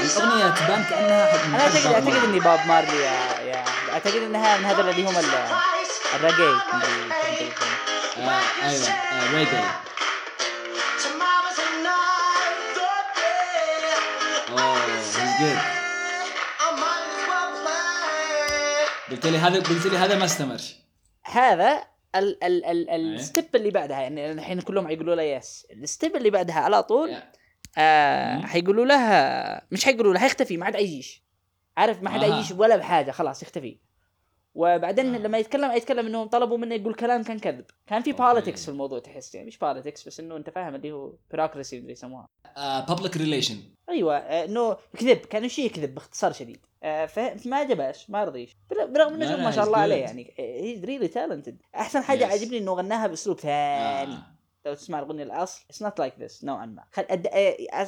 الأغنية 0.00 0.48
تبان 0.54 0.84
كأنها 0.90 1.32
حق 1.32 1.44
من 1.46 1.54
أنا 1.54 1.62
حق 1.62 1.68
اعتقد 1.68 1.84
باب 1.84 1.94
أعتقد 1.94 2.08
مارلي. 2.08 2.24
إني 2.26 2.40
باب 2.40 2.66
مارلي 2.66 2.96
يا 3.02 3.40
يا 3.44 3.64
أعتقد 3.92 4.16
إنها 4.16 4.56
من 4.58 4.64
هذول 4.64 4.88
اللي 4.88 5.02
هم 5.04 5.18
ال- 5.18 5.24
الرقي 6.14 6.52
مدري 6.72 7.12
كيف 7.38 7.52
نقول. 8.16 8.28
آه، 8.28 8.68
أيوه 8.68 8.88
آه، 8.88 9.70
قلت 19.10 19.26
لي 19.26 19.38
هذا 19.38 19.60
قلت 19.60 19.86
لي 19.86 19.96
هذا 19.96 20.18
ما 20.18 20.24
استمر 20.24 20.60
هذا 21.24 21.84
ال 22.14 22.44
ال 22.44 22.64
ال 22.64 22.88
إيه. 22.88 22.96
ال 22.96 23.08
step 23.08 23.56
اللي 23.56 23.70
بعدها. 23.70 24.00
يعني 24.00 24.32
الحين 24.32 24.60
كلهم 24.60 24.86
حيقولوا 24.86 25.14
له 25.14 25.22
yes 25.22 25.66
ال 25.72 25.81
step 25.81 26.16
اللي 26.16 26.30
بعدها 26.30 26.60
على 26.60 26.82
طول 26.82 27.16
آه. 27.78 28.40
حيقولوا 28.40 28.86
له 28.86 29.62
مش 29.70 29.84
حيقولوا 29.84 30.14
له 30.14 30.20
حيختفي 30.20 30.56
ما 30.56 30.66
عاد 30.66 30.76
حيجيش. 30.76 31.24
عارف؟ 31.76 32.02
ما 32.02 32.10
حد. 32.10 32.20
حيجيش 32.20 32.52
ولا 32.52 32.76
بحاجة 32.76 33.10
خلاص 33.10 33.42
يختفي. 33.42 33.78
وبعدين 34.54 35.14
آه. 35.14 35.18
لما 35.18 35.38
يتكلم 35.38 35.72
يتكلم 35.72 36.06
إنهم 36.06 36.28
طلبوا 36.28 36.58
منه 36.58 36.74
يقول 36.74 36.94
كلام 36.94 37.22
كان 37.22 37.38
كذب. 37.38 37.64
كان 37.86 38.02
في. 38.02 38.12
politics 38.12 38.64
في 38.64 38.70
الموضوع 38.70 38.98
تحس 38.98 39.34
يعني 39.34 39.46
مش 39.46 39.58
politics 39.58 40.08
بس 40.08 40.20
إنه 40.20 40.36
أنت 40.36 40.50
فاهم 40.50 40.74
اللي 40.74 40.92
هو 40.92 41.12
bureaucracy 41.30 41.78
اللي 41.78 41.92
يسموها. 41.92 42.28
public 42.88 43.16
relation 43.16 43.56
أيوه 43.88 44.16
آه، 44.18 44.44
إنه 44.44 44.76
كذب 44.98 45.16
كان 45.16 45.48
شيء 45.48 45.66
يكذب 45.66 45.94
باختصار 45.94 46.32
شديد. 46.32 46.60
آه، 46.82 47.06
فما 47.06 47.56
عجباش 47.56 48.10
ما 48.10 48.24
رضيش. 48.24 48.56
بر- 48.70 48.86
برغم 48.86 49.14
إنه 49.14 49.36
ما 49.44 49.50
شاء 49.50 49.64
الله 49.66 49.78
عليه. 49.78 49.96
يعني 49.96 50.34
he's 50.38 50.84
really 50.84 51.08
talented 51.08 51.62
أحسن 51.76 52.00
حاجة 52.02 52.24
Yes. 52.28 52.32
عجبني 52.32 52.58
إنه 52.58 52.72
غناها 52.72 53.06
بأسلوب 53.06 53.38
ثاني. 53.40 54.12
آه. 54.14 54.22
لو 54.66 54.74
تسمع 54.74 54.98
الأغنية 54.98 55.22
الأصل 55.22 55.64
it's 55.70 55.82
not 55.82 55.98
like 55.98 56.14
this 56.20 56.44
نوعا 56.44 56.66
ما. 56.66 56.84
خل... 56.92 57.04
أد... 57.10 57.26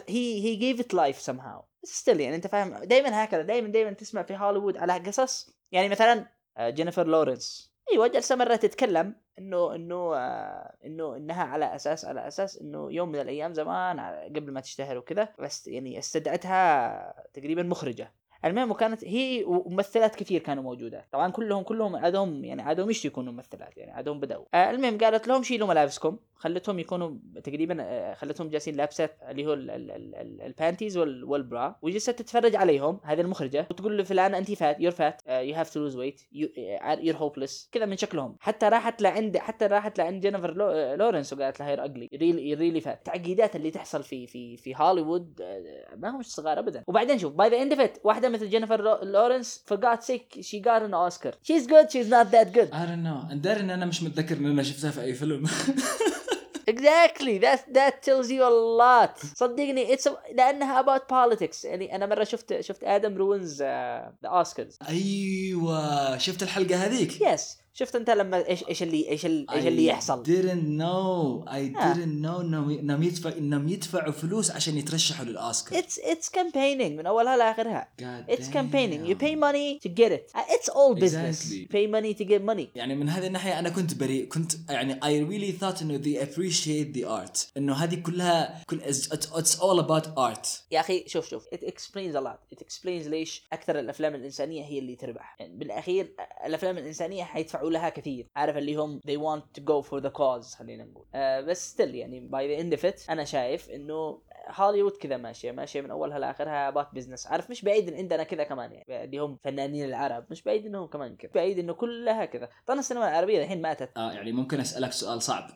he 0.09 0.43
he 0.45 0.55
gave 0.57 0.81
it 0.81 0.95
life 0.95 1.21
somehow 1.21 1.41
still 1.41 2.21
يعني 2.21 2.37
أنت 2.37 2.47
فاهم؟ 2.47 2.79
دائما 2.85 3.25
هكذا 3.25 3.43
دائما 3.43 3.69
دائما 3.69 3.91
تسمع 3.91 4.23
في 4.23 4.37
هوليوود 4.37 4.77
على 4.77 4.93
قصص. 4.99 5.51
يعني 5.73 5.89
مثلا 5.89 6.13
آه، 6.13 6.27
جينيفر 6.61 7.07
لورنس. 7.07 7.73
إيوه 7.93 8.07
جالسه 8.07 8.37
مرة 8.37 8.57
تتكلم 8.57 9.15
إنه 9.39 9.75
إنه 9.75 10.15
آه، 10.17 10.77
إنه 10.85 11.17
إنها 11.17 11.45
على 11.45 11.75
أساس 11.75 12.05
على 12.05 12.29
أساس 12.29 12.59
إنه 12.59 12.93
يوم 12.93 13.09
من 13.09 13.21
الأيام 13.21 13.55
زمان 13.55 14.01
قبل 14.37 14.53
ما 14.53 14.61
تشتهر 14.61 14.99
وكذا 14.99 15.29
بس 15.39 15.69
يعني 15.69 15.99
استدعتها 15.99 17.15
تقريبا 17.35 17.63
مخرجة. 17.63 18.13
المهم 18.45 18.71
وكانت 18.71 19.05
هي 19.05 19.45
وممثلات 19.45 20.15
كثير 20.15 20.41
كانوا 20.41 20.63
موجودات 20.63 21.07
طبعا 21.13 21.31
كلهم 21.31 21.63
كلهم 21.63 21.97
عادهم 21.97 22.45
يعني 22.45 22.63
عادهم 22.63 22.89
مش 22.89 23.05
يكونوا 23.05 23.33
ممثلات 23.33 23.77
يعني؟ 23.77 23.93
عادهم 23.93 24.21
بدأوا. 24.21 24.45
آه 24.55 24.71
المهم 24.71 24.99
قالت 24.99 25.29
لهم 25.29 25.43
شيلوا 25.43 25.69
ملابسكم. 25.69 26.19
خلتهم 26.43 26.79
يكونوا 26.79 27.11
تقريبا 27.45 27.77
آه 27.83 28.15
خلتهم 28.15 28.49
جالسين 28.49 28.75
لابسه 28.77 29.09
اللي 29.31 29.47
هو 29.47 29.53
ال- 29.53 29.71
ال- 29.71 29.91
ال- 29.91 30.15
ال- 30.15 30.43
ال 30.43 30.49
panties 30.50 30.97
وال- 30.97 31.25
وال 31.25 31.46
bra 31.46 31.77
وجلست 31.83 32.11
تتفرج 32.11 32.57
عليهم 32.57 33.01
هذه 33.05 33.21
المخرجة 33.21 33.67
وتقول 33.71 33.99
لفلان 33.99 34.35
انت 34.35 34.53
fat 34.53 34.81
you're 34.81 34.93
fat 34.93 35.23
you 35.29 35.55
have 35.55 35.71
to 35.75 35.81
lose 35.81 35.97
weight 35.97 36.21
you're 36.33 37.17
hopeless 37.17 37.69
كذا 37.73 37.87
من 37.87 37.97
شكلهم. 37.97 38.37
حتى 38.41 38.69
راحت 38.69 39.03
لعند 39.03 39.37
حتى 39.39 39.67
راحت 39.67 39.99
لعند 39.99 40.21
جينيفر 40.21 40.55
لو- 40.55 40.69
آه، 40.71 40.95
لورنس 40.97 41.33
وقالت 41.33 41.61
لها 41.61 41.71
you're 41.71 41.85
ugly 41.85 42.09
really 42.15 42.55
really 42.55 42.81
fat 42.81 42.99
التعقيدات 42.99 43.57
اللي 43.57 43.71
تحصل 43.71 44.03
في 44.03 44.27
في 44.27 44.57
في 44.57 44.75
هوليوود 44.77 45.41
آه، 45.43 45.63
ما 45.97 46.11
هو 46.11 46.19
مش 46.19 46.27
صغار 46.27 46.59
ابدا. 46.59 46.83
وبعدين 46.87 47.19
شوف 47.19 47.33
by 47.33 47.49
the 47.51 47.63
end 47.63 47.73
of 47.81 47.91
واحدة 48.05 48.29
مثل 48.29 48.49
جينيفر 48.49 48.81
لو- 48.81 48.99
لورنس 49.03 49.65
for 49.73 49.77
God's 49.77 50.05
sake 50.13 50.41
she 50.41 50.59
got 50.63 50.83
an 50.83 50.95
Oscar. 51.09 51.33
She's 51.49 51.67
good 51.67 51.87
she's 51.93 52.09
not 52.11 52.27
that 52.35 52.49
good. 52.57 52.69
I 52.73 52.85
don't 52.87 53.05
know. 53.07 53.35
داري 53.35 53.61
إن 53.61 53.71
أنا 53.71 53.87
مش 53.87 54.03
متذكر 54.03 54.37
ان 54.37 54.47
أنا 54.47 54.63
شفتها 54.63 54.91
في 54.91 55.01
أي 55.03 55.15
فيلم. 55.15 55.45
exactly. 56.67 57.39
That 57.39 57.61
that 57.75 58.03
tells 58.03 58.31
you 58.31 58.43
a 58.43 58.53
lot. 58.81 59.27
صدقني 59.37 59.97
it's 59.97 60.07
a, 60.07 60.11
لأنها 60.35 60.83
about 60.83 61.09
politics. 61.09 61.65
يعني 61.65 61.95
أنا 61.97 62.07
مرة 62.07 62.25
شفت 62.25 62.61
شفت 62.61 62.85
Adam 62.85 63.17
ruins 63.17 63.63
the 63.63 64.13
Oscars 64.25 64.79
أيوه. 64.89 66.19
شفت 66.19 66.43
الحلقة 66.43 66.77
هذيك؟ 66.77 67.21
yes 67.21 67.62
شفت 67.75 67.97
انت 67.97 68.11
لما 68.11 68.49
إيش 68.49 68.65
إيش 68.69 68.83
اللي 68.83 69.09
إيش 69.09 69.27
ال- 69.27 69.51
إيش 69.51 69.67
اللي 69.67 69.87
يحصل؟ 69.87 70.25
I 70.25 70.27
didn't 70.27 70.67
know. 70.81 71.49
I 71.51 71.77
آه. 71.83 71.95
didn't 71.95 72.23
know 72.25 72.41
إنهم 72.81 73.03
يدفع 73.03 73.33
إنهم 73.39 73.69
يدفعوا 73.69 74.13
فلوس 74.13 74.51
عشان 74.51 74.79
يترشحوا 74.79 75.25
للأوسكار. 75.25 75.83
It's 75.83 75.95
it's 75.95 76.29
campaigning 76.29 76.93
من 76.99 77.07
أولها 77.07 77.37
لآخرها. 77.37 77.89
God 78.01 78.31
it's 78.33 78.45
campaigning. 78.49 79.07
You 79.07 79.15
damn. 79.15 79.25
pay 79.27 79.35
money 79.37 79.81
to 79.89 79.89
get 79.89 80.13
it. 80.13 80.31
Uh, 80.35 80.41
it's 80.55 80.69
all 80.69 80.95
business. 80.95 81.39
Exactly. 81.41 81.67
pay 81.73 81.87
money 81.87 82.15
to 82.15 82.25
get 82.25 82.43
money. 82.43 82.67
يعني 82.75 82.95
من 82.95 83.09
هذه 83.09 83.27
الناحية 83.27 83.59
أنا 83.59 83.69
كنت 83.69 83.95
بريء 83.95 84.29
كنت 84.29 84.53
يعني 84.71 84.95
I 84.95 85.29
really 85.31 85.61
thought 85.63 85.83
إنه 85.83 85.99
they 86.03 86.27
appreciate 86.27 86.95
the 86.99 87.05
art. 87.09 87.39
إنه 87.57 87.75
هذه 87.75 87.95
كلها 87.95 88.63
كل 88.67 88.81
it's, 88.81 89.57
all 89.57 89.81
about 89.81 90.07
art. 90.19 90.49
يا 90.71 90.81
أخي 90.81 91.05
شوف 91.07 91.29
شوف. 91.29 91.45
It 91.55 91.59
explains 91.67 92.15
a 92.15 92.21
lot. 92.21 92.57
It 92.57 92.61
explains 92.63 93.07
ليش 93.09 93.43
أكثر 93.53 93.79
الأفلام 93.79 94.15
الإنسانية 94.15 94.65
هي 94.65 94.79
اللي 94.79 94.97
تربح. 94.97 95.37
يعني 95.41 95.57
بالأخير 95.57 96.15
الأفلام 96.47 96.79
الإنسانية 96.79 97.25
حيدفعوا 97.63 97.71
لها 97.71 97.89
كثير. 97.89 98.29
عارف 98.37 98.57
اللي 98.57 98.75
هم 98.77 99.01
they 99.01 99.19
want 99.21 99.61
to 99.61 99.65
go 99.65 99.89
for 99.89 100.03
the 100.03 100.11
cause 100.19 100.57
خلينا 100.59 100.85
نقول. 100.85 101.07
آه 101.15 101.41
بس 101.41 101.77
still 101.77 101.95
يعني 101.95 102.29
by 102.29 102.33
the 102.33 102.63
end 102.63 102.79
of 102.79 102.85
it 102.85 103.11
أنا 103.11 103.25
شايف 103.25 103.71
إنه 103.71 104.23
هوليوود 104.49 104.93
كذا 104.93 105.17
ماشية 105.17 105.53
ماشية 105.53 105.81
من 105.81 105.91
أولها 105.91 106.19
لآخرها 106.19 106.71
bad 106.71 106.89
business 106.95 107.27
عارف 107.27 107.51
مش 107.51 107.63
بعيد 107.63 107.89
إن 107.89 107.95
عندنا 107.99 108.23
كذا 108.23 108.45
كمان 108.45 108.73
يعني 108.73 109.05
اللي 109.05 109.19
هم 109.19 109.39
فنانين 109.45 109.85
العرب. 109.85 110.27
مش 110.31 110.43
بعيد 110.43 110.67
إنهم 110.67 110.87
كمان 110.87 111.17
كذا 111.17 111.31
بعيد 111.35 111.59
إنه 111.59 111.73
كلها 111.73 112.25
كذا. 112.25 112.49
طبعا 112.67 112.79
السينما 112.79 113.09
العربية 113.09 113.43
الحين 113.43 113.63
ماتت. 113.63 113.91
آه 113.97 114.13
يعني 114.13 114.33
ممكن 114.33 114.61
أسألك 114.61 114.93
سؤال 114.93 115.23
صعب. 115.23 115.51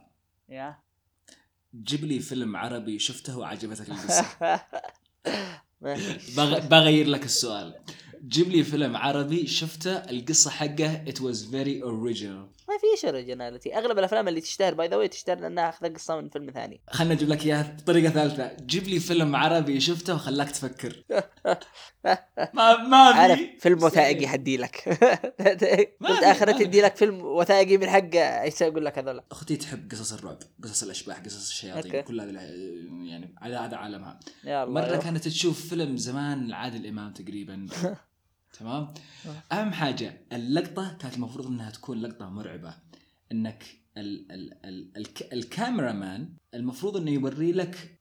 يا. 0.48 0.78
جيب 1.74 2.04
لي 2.04 2.18
فيلم 2.18 2.56
عربي 2.56 2.98
شفته 2.98 3.38
وعجبتك 3.38 3.88
القصة. 3.88 4.60
بغير 6.70 7.06
لك 7.06 7.24
السؤال. 7.24 7.74
جيب 8.28 8.48
لي 8.48 8.64
فيلم 8.64 8.96
عربي 8.96 9.46
شفته 9.46 9.92
القصة 9.92 10.50
حقه 10.50 11.04
it 11.04 11.18
was 11.18 11.44
very 11.44 11.82
original. 11.82 12.55
ما 12.76 12.80
فيش 12.96 13.04
originality 13.04 13.78
أغلب 13.78 13.98
الأفلام 13.98 14.28
اللي 14.28 14.40
تشتهر 14.40 14.74
by 14.74 14.88
the 14.88 15.06
تشتهر 15.06 15.40
لأنها 15.40 15.68
أخذت 15.68 15.94
قصة 15.94 16.20
من 16.20 16.28
فيلم 16.28 16.50
ثاني. 16.50 16.80
خلنا 16.90 17.12
أجيب 17.12 17.28
لك 17.28 17.46
إياها 17.46 17.76
بطريقة 17.78 18.10
ثالثة. 18.10 18.56
جيب 18.66 18.84
لي 18.88 19.00
فيلم 19.00 19.36
عربي 19.36 19.80
شفته 19.80 20.14
وخلاك 20.14 20.50
تفكر. 20.50 21.02
ما 22.54 22.76
ما 22.76 23.12
في 23.12 23.18
عارف 23.18 23.40
فيلم 23.60 23.82
وثائقي 23.82 24.28
حدي 24.28 24.56
لك. 24.56 24.88
قلت 26.00 26.22
اخرة 26.32 26.52
ما- 26.52 26.58
تدي 26.58 26.80
لك 26.80 26.96
فيلم 26.96 27.20
وثائقي 27.24 27.76
من 27.76 27.90
حق 27.90 28.14
إيش 28.14 28.62
أقول 28.62 28.84
لك 28.84 28.98
هذول 28.98 29.20
أختي 29.30 29.56
تحب 29.56 29.90
قصص 29.90 30.12
الرعب 30.12 30.38
قصص 30.64 30.82
الأشباح 30.82 31.18
قصص 31.20 31.48
الشياطين. 31.48 32.00
كل 32.00 32.20
هذه 32.20 32.30
الع- 32.30 32.42
يعني 33.10 33.34
هذا 33.42 33.58
هذا 33.58 33.76
عالمها. 33.76 34.20
مرة 34.44 34.96
كانت 34.96 35.24
تشوف 35.28 35.68
فيلم 35.68 35.96
زمان 35.96 36.48
لعادل 36.48 36.86
إمام 36.86 37.12
تقريبا. 37.12 37.66
تمام؟ 38.58 38.94
أهم 39.52 39.72
حاجة 39.72 40.26
اللقطة 40.32 40.96
كانت 40.98 41.14
المفروض 41.14 41.46
إنها 41.46 41.70
تكون 41.70 42.00
لقطة 42.00 42.28
مرعبة. 42.28 42.74
إنك 43.32 43.64
ال 43.96 44.32
ال 44.32 44.52
ال 44.64 44.96
ال 44.96 45.32
ال 45.32 45.41
camera 45.41 45.92
man 45.92 46.36
المفروض 46.54 46.96
إنه 46.96 47.10
يوري 47.10 47.52
لك 47.52 48.00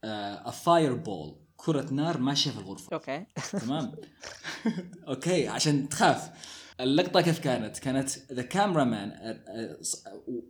fire 0.52 0.94
ball 0.94 1.36
كرة 1.58 1.94
نار 1.94 2.18
ماشية 2.18 2.52
في 2.52 2.58
الغرفة. 2.58 2.94
okay. 2.94 3.26
تمام؟ 3.62 3.92
okay 5.08 5.48
عشان 5.48 5.90
تخاف. 5.90 6.30
اللقطة 6.80 7.22
كيف 7.22 7.40
كانت؟ 7.40 7.80
كانت 7.80 8.10
the 8.34 8.42
camera 8.42 8.84
man 8.84 9.40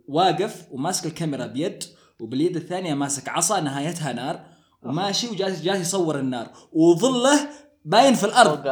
واقف 0.08 0.66
وماسك 0.70 1.06
الكاميرا 1.06 1.46
بيد 1.46 1.84
وباليد 2.20 2.56
الثانية 2.56 2.94
ماسك 2.94 3.28
عصا 3.28 3.60
نهايتها 3.60 4.12
نار 4.12 4.46
وماشي 4.82 5.28
وجالس 5.28 5.62
جالس 5.62 5.80
يصور 5.80 6.18
النار. 6.18 6.52
وظله 6.72 7.48
باين 7.84 8.14
في 8.14 8.24
الأرض. 8.24 8.66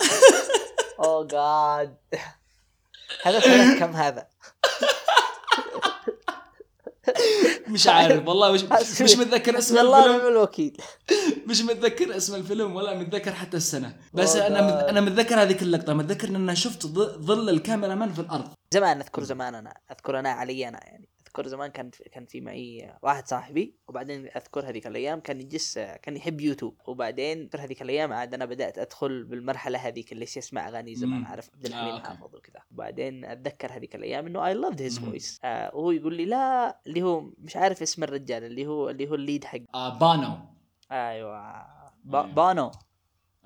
God 0.00 1.04
oh 1.04 1.26
God 1.26 1.96
هذا 3.22 3.40
سنة 3.40 3.78
كم 3.78 3.92
هذا؟ 3.92 4.26
مش 7.68 7.86
عارف 7.86 8.28
والله 8.28 8.52
مش, 8.52 8.62
مش 9.00 9.16
متذكر 9.16 9.58
اسم 9.58 9.78
الله 9.78 10.06
الفيلم. 10.16 10.26
الوكيل 10.32 10.76
مش 11.46 11.62
متذكر 11.62 12.16
اسم 12.16 12.34
الفيلم 12.34 12.76
ولا 12.76 12.94
متذكر 12.98 13.32
حتى 13.32 13.56
السنة. 13.56 13.96
بس 14.14 14.36
Oh 14.36 14.40
أنا. 14.40 14.90
أنا 14.90 15.00
متذكر 15.00 15.42
هذيك 15.42 15.62
اللقطه 15.62 15.92
متذكر 15.94 16.28
إن 16.28 16.34
أنا 16.36 16.54
شفت 16.54 16.86
ظل 16.86 17.48
ال 17.50 17.56
camera 17.56 17.94
man 17.94 18.12
في 18.12 18.20
الأرض. 18.20 18.48
زمان 18.74 19.00
أذكر 19.00 19.22
زمان 19.22 19.54
أنا. 19.54 19.74
أذكر 19.90 20.18
أنا 20.18 20.30
علي 20.30 20.68
أنا 20.68 20.80
يعني. 20.86 21.08
أذكر 21.34 21.48
زمان 21.48 21.70
كان 21.70 21.90
كان 21.90 22.26
في 22.26 22.40
معي 22.40 22.94
واحد 23.02 23.26
صاحبي 23.26 23.74
وبعدين 23.88 24.26
أذكر 24.26 24.68
هذيك 24.68 24.86
الأيام 24.86 25.20
كان 25.20 25.40
يجلس 25.40 25.78
كان 25.78 26.16
يحب 26.16 26.40
يوتيوب 26.40 26.80
وبعدين 26.86 27.42
اذكر 27.42 27.60
هذيك 27.60 27.82
الأيام 27.82 28.12
عاد 28.12 28.34
أنا 28.34 28.44
بدأت 28.44 28.78
أدخل 28.78 29.24
بالمرحلة 29.24 29.78
هذيك 29.78 30.12
اللي 30.12 30.22
يسمع 30.22 30.68
أغاني 30.68 30.94
زمان. 30.94 31.24
عارف؟ 31.24 31.50
عبد 31.54 31.66
آه، 31.66 31.68
الحليم 31.68 31.94
okay. 31.94 32.08
حافظ 32.08 32.34
وكذا. 32.34 32.60
وبعدين 32.70 33.24
أتذكر 33.24 33.72
هذيك 33.72 33.94
الأيام 33.94 34.26
إنه 34.26 34.46
I 34.46 34.54
loved 34.54 34.82
his. 34.82 34.98
voice 34.98 35.40
وهو 35.44 35.90
يقول 35.90 36.14
لي 36.14 36.24
لا 36.24 36.80
اللي 36.86 37.02
هو 37.02 37.20
مش 37.38 37.56
عارف 37.56 37.82
اسم 37.82 38.02
الرجال 38.02 38.44
اللي 38.44 38.66
هو 38.66 38.90
اللي 38.90 39.10
هو 39.10 39.14
ال 39.14 39.20
lead 39.20 39.44
حق. 39.44 39.58
آه 39.74 39.98
بانو. 39.98 40.38
أيوه. 40.92 41.66
با 42.04 42.22
أيوة. 42.22 42.34
بانو. 42.34 42.70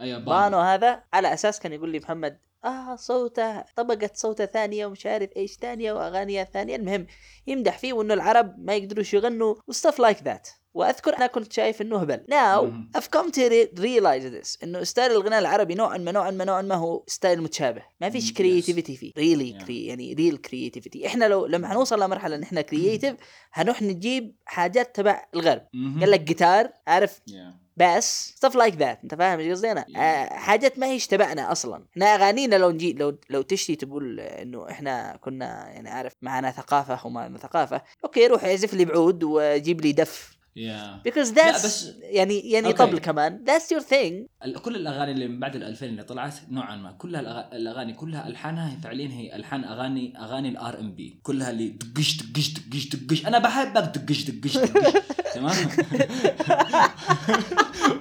أيوه 0.00 0.18
بانو, 0.18 0.30
بانو 0.30 0.59
هذا. 0.59 1.04
على 1.12 1.33
أساس 1.33 1.61
كان 1.61 1.73
يقول 1.73 1.90
لي 1.90 1.99
محمد 1.99 2.38
آه 2.65 2.97
صوته 2.97 3.61
طبقة 3.61 4.11
صوته 4.15 4.47
ثانية 4.47 4.87
ومش 4.87 5.07
عارف 5.07 5.31
إيش 5.37 5.53
ثانية 5.55 5.93
واغاني 5.93 6.45
ثانية. 6.45 6.77
المهم 6.77 7.07
يمدح 7.47 7.79
فيه 7.79 7.93
وإنه 7.93 8.15
العرب 8.15 8.55
ما 8.59 8.75
يقدروش 8.75 9.15
يغنوا 9.15 9.55
و 9.67 9.72
stuff 9.72 9.99
like 9.99 10.23
that 10.23 10.49
وأذكر 10.75 11.17
أنا 11.17 11.27
كنت 11.27 11.53
شايف 11.53 11.83
إنه 11.83 11.97
هبل. 11.99 12.25
now. 12.28 12.73
I've 12.97 13.09
come 13.19 13.31
to 13.31 13.38
re- 13.49 13.81
realize 13.81 14.25
this 14.35 14.62
إنه 14.62 14.85
style 14.85 15.11
الغناء 15.12 15.38
العربي 15.38 15.75
نوعا 15.75 15.99
ما 15.99 16.12
نوعا 16.12 16.31
ما 16.31 16.45
نوعا 16.45 16.62
ما 16.62 16.75
هو 16.75 17.05
style 17.07 17.43
متشابه. 17.43 17.83
ما 18.00 18.11
فيش 18.11 18.33
creativity 18.33 18.97
فيه. 18.97 19.12
Really 19.19 19.59
Yeah. 19.59 19.65
crea 19.64 19.87
يعني 19.87 20.12
real 20.14 20.37
creativity 20.37 21.07
إحنا 21.07 21.25
لو 21.25 21.47
لما 21.47 21.69
حنوصل 21.69 22.00
لمرحلة 22.03 22.37
إن 22.37 22.43
إحنا 22.43 22.61
creative 22.61 23.17
هنروح 23.53 23.83
نجيب 23.83 24.35
حاجات 24.45 24.97
تبع 24.97 25.25
الغرب. 25.35 25.62
قال 26.00 26.11
لك 26.11 26.21
جيتار 26.21 26.71
عارف؟ 26.87 27.19
Yeah. 27.31 27.68
بس 27.80 28.35
stuff 28.44 28.52
like 28.52 28.75
that 28.75 28.97
انت 29.04 29.14
فاهم 29.14 29.38
إيش 29.38 29.50
قصدي 29.52 29.73
أنا؟ 29.73 29.85
آه 29.97 30.28
حاجات 30.35 30.78
ما 30.78 30.87
هيش 30.87 31.06
تبعنا 31.06 31.52
أصلا. 31.52 31.85
إحنا 31.92 32.06
أغانينا 32.14 32.56
لو 32.56 32.70
نجي 32.70 32.92
لو 32.92 33.18
لو 33.30 33.42
تشتي 33.42 33.76
تقول 33.76 34.20
إنه 34.20 34.70
إحنا 34.70 35.16
كنا 35.20 35.47
يعني 35.68 35.88
عارف 35.90 36.12
معنا 36.23 36.50
ثقافة 36.50 37.06
وما 37.06 37.38
ثقافة 37.38 37.82
okay 38.05 38.26
روح 38.26 38.44
اعزف 38.44 38.75
لي 38.75 38.85
بعود 38.85 39.25
وجيب 39.25 39.80
لي 39.80 39.92
دف. 39.92 40.38
يا 40.56 41.02
because 41.08 41.28
that's 41.35 41.64
بس- 41.64 41.92
يعني 42.02 42.50
يعني 42.50 42.66
okay. 42.67 42.78
طبل 42.78 42.99
كمان. 42.99 43.44
That's 43.47 43.76
your 43.76 43.82
thing. 43.82 44.49
كل 44.61 44.76
الأغاني 44.76 45.12
اللي 45.12 45.28
من 45.28 45.40
بعد 45.40 45.56
ال 45.56 45.62
2000 45.62 45.87
اللي 45.87 46.02
طلعت 46.02 46.35
نوعا 46.50 46.76
ما 46.76 46.92
كلها 46.92 47.20
الأغ- 47.23 47.54
الأغاني 47.54 47.92
كلها 47.92 48.28
ألحانها 48.28 48.73
هي 48.73 48.76
فعليا 48.82 49.08
هي 49.08 49.37
ألحان 49.37 49.64
أغاني 49.64 50.18
أغاني 50.18 50.49
ال 50.49 50.81
R&B 50.81 51.21
كلها 51.23 51.50
اللي 51.50 51.68
دقش 51.68 52.23
دقش 52.23 52.49
دقش 52.50 52.87
دقش. 52.97 53.26
أنا 53.26 53.38
بحبك 53.38 53.82
دقش 53.99 54.30
دقش 54.30 54.56
دقش. 54.58 54.92
تمام؟ 55.35 55.68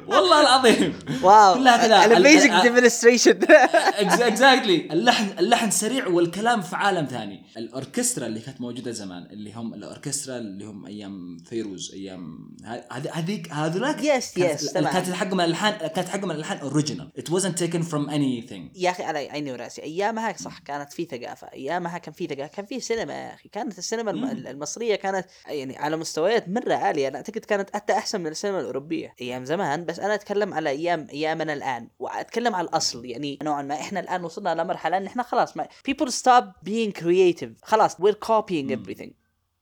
والله 0.08 0.42
العظيم. 0.42 1.00
Wow. 1.24 1.54
كلها 1.56 1.78
كذا. 1.78 1.96
على 1.96 2.18
ال- 2.18 2.24
basic 2.26 2.52
ال- 2.52 2.62
demonstration. 2.92 3.52
Exactly 4.22 4.88
اللحن 4.92 5.40
اللحن 5.40 5.72
سريع 5.72 6.08
والكلام 6.08 6.62
في 6.62 6.76
عالم 6.76 7.06
ثاني. 7.06 7.44
الأوركسترا 7.58 8.26
اللي 8.28 8.40
كانت 8.40 8.62
موجودة 8.62 8.92
زمان 8.92 9.24
اللي 9.32 9.54
هم 9.54 9.74
الأوركسترا 9.74 10.38
اللي 10.38 10.66
هم 10.66 10.86
أيام 10.86 11.38
فيروز 11.38 11.92
أيام 11.94 12.50
هذ- 12.66 13.08
هذيك 13.14 13.52
هذولاك 13.52 13.98
yes، 14.02 14.34
تمام. 14.74 14.94
كانت 14.94 15.10
حق 15.12 15.34
من 15.34 15.42
الالحان 15.42 15.88
كانت 15.88 16.10
حق 16.10 16.24
من 16.24 16.32
الألحان 16.32 16.58
original 16.58 17.10
it 17.18 17.30
wasn't 17.30 17.58
taken 17.60 17.82
from 17.92 18.10
anything. 18.10 18.62
يا 18.76 18.90
أخي 18.90 19.04
على 19.04 19.20
عيني 19.30 19.52
وراسي. 19.52 19.84
أيامها 19.84 20.34
صح 20.38 20.60
كانت 20.60 20.94
في 20.94 21.06
ثقافة. 21.06 21.48
أيامها 21.54 21.98
كان 21.98 22.14
في 22.14 22.28
ثقافة. 22.28 22.48
كان 22.56 22.66
في 22.66 22.80
سينما 22.80 23.14
يا 23.14 23.34
أخي. 23.34 23.50
كانت 23.50 23.78
السينما. 23.78 24.12
المصرية 24.32 24.96
كانت 24.96 25.26
يعني 25.48 25.78
على 25.78 25.98
مستويات 25.98 26.50
مرة 26.50 26.74
عالية. 26.74 27.08
أنا 27.08 27.17
أعتقد 27.18 27.46
كانت 27.46 27.76
حتى 27.76 27.94
أحسن 27.94 28.22
من 28.22 28.28
السينما 28.28 28.60
الأوروبية 28.60 29.16
أيام 29.22 29.46
زمان 29.46 29.86
بس 29.86 30.00
أنا 30.00 30.14
أتكلم 30.14 30.54
على 30.54 30.70
أيام 30.70 31.08
أيامنا 31.10 31.54
الآن 31.54 31.90
وأتكلم 32.00 32.56
على 32.56 32.68
الأصل 32.68 33.06
يعني 33.06 33.40
نوعا 33.44 33.62
ما 33.62 33.76
إحنا 33.76 34.00
الآن 34.00 34.24
وصلنا 34.24 34.56
لمرحلة 34.56 34.98
إن 34.98 35.06
إحنا 35.06 35.24
خلاص 35.24 35.58
ما 35.58 35.68
people 35.90 36.12
stop 36.12 36.70
being 36.70 37.02
creative. 37.02 37.64
خلاص 37.64 37.96
we're 37.96 38.28
copying 38.28 38.70
everything. 38.70 39.12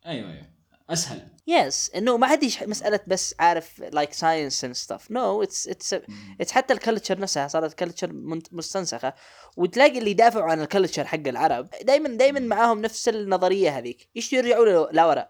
أيوه 0.05 0.31
أيوه. 0.31 0.55
أسهل. 0.89 1.27
Yes 1.47 1.91
إنه 1.95 2.17
ما 2.17 2.27
عادش 2.27 2.63
مسألة 2.63 2.99
بس 3.07 3.35
عارف 3.39 3.79
like 3.79 4.13
science 4.13 4.63
and 4.63 4.75
stuff 4.75 5.11
no 5.11 5.43
it's 5.43 5.67
it's 5.67 5.95
it's 6.41 6.51
حتى 6.51 6.73
ال 6.73 6.79
culture 6.79 7.19
نفسها 7.19 7.47
صارت 7.47 7.73
culture 7.73 8.13
مستنسخة. 8.51 9.13
وتلاقي 9.57 9.99
اللي 9.99 10.11
يدافعوا 10.11 10.51
عن 10.51 10.61
ال 10.61 10.67
culture 10.67 11.05
حق 11.05 11.27
العرب 11.27 11.69
دائما 11.81 12.09
دائما 12.09 12.39
معاهم 12.39 12.81
نفس 12.81 13.09
النظرية 13.09 13.77
هذيك. 13.77 14.09
يشتوا 14.15 14.37
يرجعوا 14.37 14.91
لورا. 14.91 15.27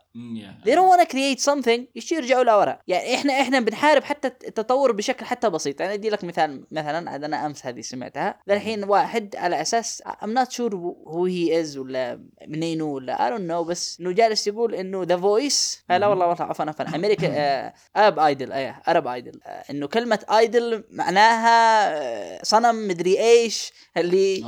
They 0.65 0.75
don't 0.75 0.87
want 0.87 1.01
to 1.01 1.07
create 1.07 1.39
something 1.39 1.81
يشتوا 1.95 2.17
يرجعوا 2.17 2.43
لورا. 2.43 2.79
يعني 2.87 3.15
إحنا 3.15 3.41
إحنا 3.41 3.59
بنحارب 3.59 4.03
حتى 4.03 4.27
التطور 4.27 4.91
بشكل 4.91 5.25
حتى 5.25 5.49
بسيط. 5.49 5.81
يعني 5.81 5.93
أدي 5.93 6.09
لك 6.09 6.23
مثال 6.23 6.65
مثلا 6.71 7.15
أنا 7.15 7.45
أمس 7.45 7.65
هذه 7.65 7.81
سمعتها. 7.81 8.39
الحين 8.49 8.83
واحد 8.83 9.35
على 9.35 9.61
أساس 9.61 10.03
I'm 10.07 10.33
not 10.39 10.51
sure 10.51 10.71
who 10.71 11.25
he 11.25 11.51
is 11.51 11.77
ولا 11.77 12.21
منين 12.47 12.81
هو 12.81 12.93
ولا 12.93 13.17
I 13.17 13.31
don't 13.37 13.51
know 13.51 13.69
بس 13.69 13.99
إنه 13.99 14.11
جالس 14.11 14.47
يقول 14.47 14.75
إنه 14.75 15.03
The 15.03 15.17
Voice 15.17 15.83
لا 15.89 16.07
والله 16.07 16.27
والله 16.27 16.43
عفوا 16.43 16.65
عفوا. 16.65 16.95
أمريكا 16.95 17.73
Arab 17.97 18.19
Idol 18.19 18.51
إيه 18.51 18.81
Arab 18.87 19.07
Idol 19.07 19.41
إنه 19.69 19.87
كلمة 19.87 20.19
idol 20.37 20.83
معناها 20.91 21.89
آه، 21.95 22.39
صنم 22.43 22.87
مدري 22.87 23.19
إيش 23.19 23.73
اللي 23.97 24.43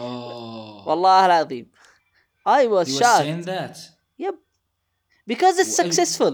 والله 0.86 1.26
العظيم. 1.26 1.72
I 2.48 2.50
was 2.50 2.50
Oh. 2.50 2.62
He 2.62 2.68
was 2.70 3.00
shocked. 3.00 3.24
saying 3.24 3.44
that. 3.54 3.78
Because 4.18 4.47
it's 5.36 5.80
و- 5.80 5.84
successful. 5.84 6.34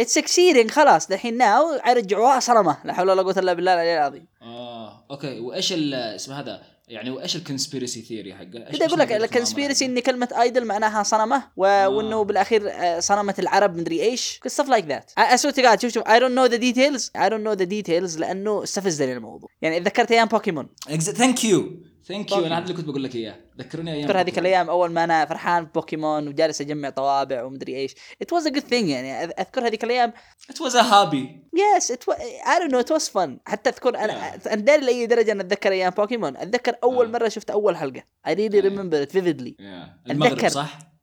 It's 0.00 0.12
succeeding 0.20 0.70
خلاص. 0.70 1.08
دحين 1.08 1.36
now 1.36 1.64
يرجعوها 1.88 2.40
صنمه 2.40 2.78
لا 2.84 2.92
حول 2.92 3.10
ولا 3.10 3.22
قوة 3.22 3.38
إلا 3.38 3.52
بالله 3.52 3.74
العلي 3.74 3.98
العظيم. 3.98 4.26
آه 4.42 5.06
okay. 5.10 5.38
وإيش 5.40 5.72
اسمه 5.72 6.40
هذا؟ 6.40 6.62
يعني 6.88 7.10
وإيش 7.10 7.36
ال 7.36 7.42
conspiracy 7.42 8.02
theory 8.02 8.34
حقه؟ 8.34 8.70
إيش 8.70 8.82
أقول 8.82 8.98
لك 8.98 9.12
الكونسبيرسي 9.12 9.84
إن 9.84 10.00
كلمة 10.00 10.28
idol 10.40 10.64
معناها 10.64 11.02
صنمه 11.02 11.50
و... 11.56 11.64
آه. 11.64 11.88
وإنه 11.88 12.24
بالأخير 12.24 12.70
آه، 12.70 13.00
صنمه 13.00 13.34
العرب 13.38 13.76
مدري 13.76 14.02
إيش. 14.02 14.40
Stuff 14.48 14.66
like 14.66 14.84
that. 14.84 15.18
أسوي 15.18 15.52
قاعد 15.52 15.80
شوف 15.82 15.92
شوف 15.92 16.04
I 16.04 16.18
don't 16.20 16.34
know 16.34 16.48
the 16.54 16.58
details. 16.58 17.10
I 17.18 17.28
don't 17.30 17.44
know 17.46 17.64
the 17.64 17.66
details 17.66 18.18
لأنه 18.18 18.62
استفزني 18.62 19.12
الموضوع. 19.12 19.48
يعني 19.62 19.80
ذكرت 19.80 20.12
أيام 20.12 20.28
بوكيمون 20.28 20.68
thank 21.00 21.44
you 21.44 21.72
thank 22.06 22.32
you. 22.32 22.46
أنا 22.46 22.58
هذا 22.58 22.62
اللي 22.64 22.74
كنت 22.74 22.86
بقول 22.86 23.04
لك 23.04 23.14
إياه 23.14 23.36
ذكرني 23.58 23.92
أيام 23.92 24.04
اذكر 24.04 24.20
هذيك. 24.20 24.38
الأيام 24.38 24.70
أول 24.70 24.92
ما 24.92 25.04
أنا 25.04 25.24
فرحان 25.24 25.64
ببوكيمون 25.64 26.28
وجالس 26.28 26.60
أجمع 26.60 26.90
طوابع 26.90 27.42
ومدري 27.42 27.76
إيش 27.76 27.94
it 27.94 28.36
was 28.36 28.46
a 28.46 28.50
good 28.50 28.64
thing 28.70 28.72
يعني 28.72 29.24
أذكر 29.24 29.66
هذيك 29.66 29.84
الأيام 29.84 30.12
It 30.52 30.56
was 30.56 30.74
a 30.74 30.82
hobby 30.82 31.28
yes 31.76 31.92
was, 31.92 32.16
I 32.44 32.58
don't 32.58 32.72
know 32.72 32.80
it 32.80 32.96
was 32.96 33.08
fun 33.08 33.30
حتى 33.46 33.70
أذكر 33.70 33.98
أنا 33.98 34.36
داري 34.54 34.86
لأي 34.86 35.06
درجة 35.06 35.32
أنا 35.32 35.42
أتذكر 35.42 35.72
أيام 35.72 35.90
بوكيمون 35.90 36.36
أتذكر 36.36 36.76
أول 36.82 37.06
آه. 37.06 37.10
مرة 37.10 37.28
شفت 37.28 37.50
أول 37.50 37.76
حلقة 37.76 38.02
آه. 38.26 38.34
remember 38.34 39.06
it 39.06 39.12
vividly 39.12 39.54
yeah. 39.58 40.10
المغرب. 40.10 40.48
صح؟ 40.48 40.93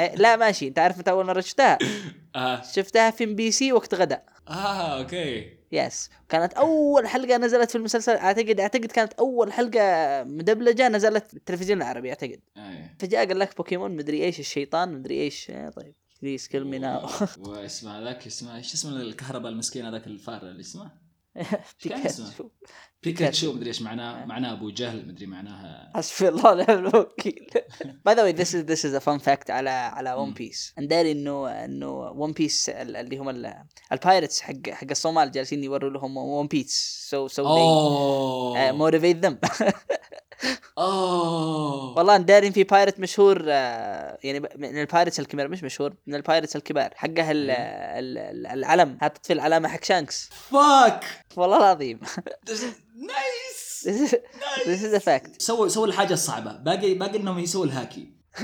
إيه، 0.00 0.14
لا 0.14 0.36
ماشي. 0.36 0.68
أنت 0.68 0.78
عارف 0.78 0.98
متى 0.98 1.10
أول 1.10 1.26
مرة 1.26 1.40
شفتها؟ 1.40 1.78
آه. 2.36 2.62
شفتها 2.62 3.10
في 3.10 3.24
إم 3.24 3.34
بي 3.34 3.50
سي 3.50 3.72
وقت 3.72 3.94
غداء 3.94 4.24
آه 4.48 4.98
okay. 4.98 5.56
Yes 5.72 6.10
كانت 6.28 6.52
أول 6.52 7.08
حلقة 7.08 7.36
نزلت 7.36 7.70
في 7.70 7.78
المسلسل. 7.78 8.12
أعتقد 8.12 8.60
أعتقد 8.60 8.86
كانت 8.86 9.12
أول 9.12 9.52
حلقة 9.52 9.80
مدبلجة 10.24 10.88
نزلت 10.88 11.26
في 11.26 11.34
التلفزيون 11.34 11.78
العربي 11.82 12.10
أعتقد. 12.10 12.40
آه. 12.56 12.90
فجاء 12.98 13.26
قال 13.26 13.38
لك 13.38 13.56
بوكيمون 13.56 13.96
مدري 13.96 14.24
إيش 14.24 14.40
الشيطان 14.40 14.92
مدري 14.92 15.20
إيش. 15.20 15.50
إيه، 15.50 15.68
طيب. 15.68 15.94
Please 16.22 16.48
kill 16.48 16.66
me 16.66 16.78
now 16.78 17.08
واسمه 17.38 17.98
هذاك 17.98 18.26
اسمه 18.26 18.56
إيش 18.56 18.74
اسمه 18.74 18.96
الكهرباء 18.96 19.52
المسكين 19.52 19.86
هذاك 19.86 20.06
الفار 20.06 20.42
اللي 20.42 20.60
اسمه؟ 20.60 20.90
بيكاتشو. 21.84 22.48
بيكاتشو 23.02 23.52
مدري 23.52 23.68
إيش 23.68 23.82
معناه 23.82 24.24
معناه 24.24 24.52
أبو 24.52 24.70
جهل 24.70 25.08
مدري 25.08 25.26
معناها. 25.26 25.92
حسبي 25.96 26.28
الله 26.28 26.52
ونعم 26.52 26.78
الوكيل. 26.78 27.50
By 28.04 28.14
the 28.14 28.22
way 28.22 28.32
this 28.32 28.54
is 28.54 28.64
this 28.64 28.86
is 28.86 28.94
a 28.94 28.98
fun 28.98 29.18
fact 29.18 29.50
على 29.50 29.70
على 29.70 30.12
One. 30.12 30.32
Piece 30.34 30.74
نداري 30.78 31.12
انه 31.12 31.48
إنه 31.64 31.90
One 31.90 32.32
Piece 32.32 32.68
اللي 32.68 33.16
هم 33.18 33.28
ال- 33.28 33.64
ال 33.92 33.98
pirates 33.98 34.40
حق 34.40 34.70
حق 34.70 34.86
الصومال 34.90 35.30
جالسين 35.30 35.64
يوروا 35.64 35.90
لهم 35.90 36.16
One 36.16 36.46
Piece 36.46 37.06
so 37.10 37.28
so 37.28 37.44
motivate 38.56 39.16
them 39.26 39.38
oh 40.78 41.96
والله 41.98 42.16
دارين 42.16 42.52
في 42.52 42.64
pirate 42.64 43.00
مشهور 43.00 43.42
آه، 43.48 44.18
يعني 44.24 44.40
من 44.40 44.80
ال 44.80 44.85
pirates 44.85 45.20
الكبار 45.20 45.48
مش 45.48 45.62
مشهور 45.64 45.94
من 46.06 46.14
ال 46.14 46.19
pirates 46.19 46.56
الكبار 46.56 46.90
حقه 46.94 47.10
إيه. 47.16 47.30
ال- 47.30 47.50
ال- 48.18 48.46
العلم 48.46 48.98
حاطط 49.00 49.26
في 49.26 49.32
العلامة 49.32 49.68
حق 49.68 49.84
شانكس 49.84 50.28
fuck 50.50 51.04
والله 51.36 51.56
العظيم. 51.56 52.00
Nice 52.96 53.88
this 54.64 54.82
is 54.92 55.02
a 55.02 55.04
fact. 55.04 55.30
سووا 55.38 55.68
سووا 55.68 55.86
الحاجة 55.86 56.12
الصعبة. 56.12 56.52
باقي 56.52 56.94
باقي 56.94 57.16
إنهم 57.16 57.38
يسووا 57.38 57.64
الهاكي. 57.64 58.21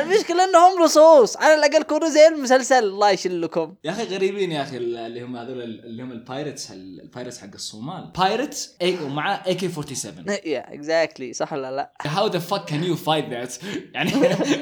المشكلة 0.00 0.44
إنهم 0.44 0.84
لصوص 0.84 1.36
على 1.36 1.54
الأقل 1.54 1.82
كونوا 1.82 2.08
زي 2.08 2.26
المسلسل. 2.28 2.78
الله 2.84 3.10
يشلكم. 3.10 3.74
يا 3.84 3.90
أخي 3.90 4.04
غريبين 4.04 4.52
يا 4.52 4.62
أخي 4.62 4.76
اللي 4.76 5.22
هم 5.22 5.36
هذول 5.36 5.62
اللي 5.62 6.02
هم 6.02 6.12
ال 6.12 6.19
pirates 6.19 6.70
ال 6.70 6.79
pirates 6.79 7.38
حق 7.38 7.48
الصومال. 7.54 8.12
pirates 8.18 8.76
اي 8.82 8.98
ومعاه 9.04 9.42
AK 9.46 9.68
47 9.68 10.38
يا 10.44 10.74
exactly 10.74 11.32
صح 11.32 11.52
ولا 11.52 11.70
لا؟ 11.70 11.92
How 12.06 12.26
the 12.26 12.38
fuck 12.38 12.64
can 12.64 12.84
you 12.84 12.96
fight 12.96 13.28
that 13.28 13.54
يعني 13.94 14.12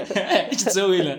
إيش 0.53 0.65
تسوي 0.65 1.03
له؟ 1.03 1.15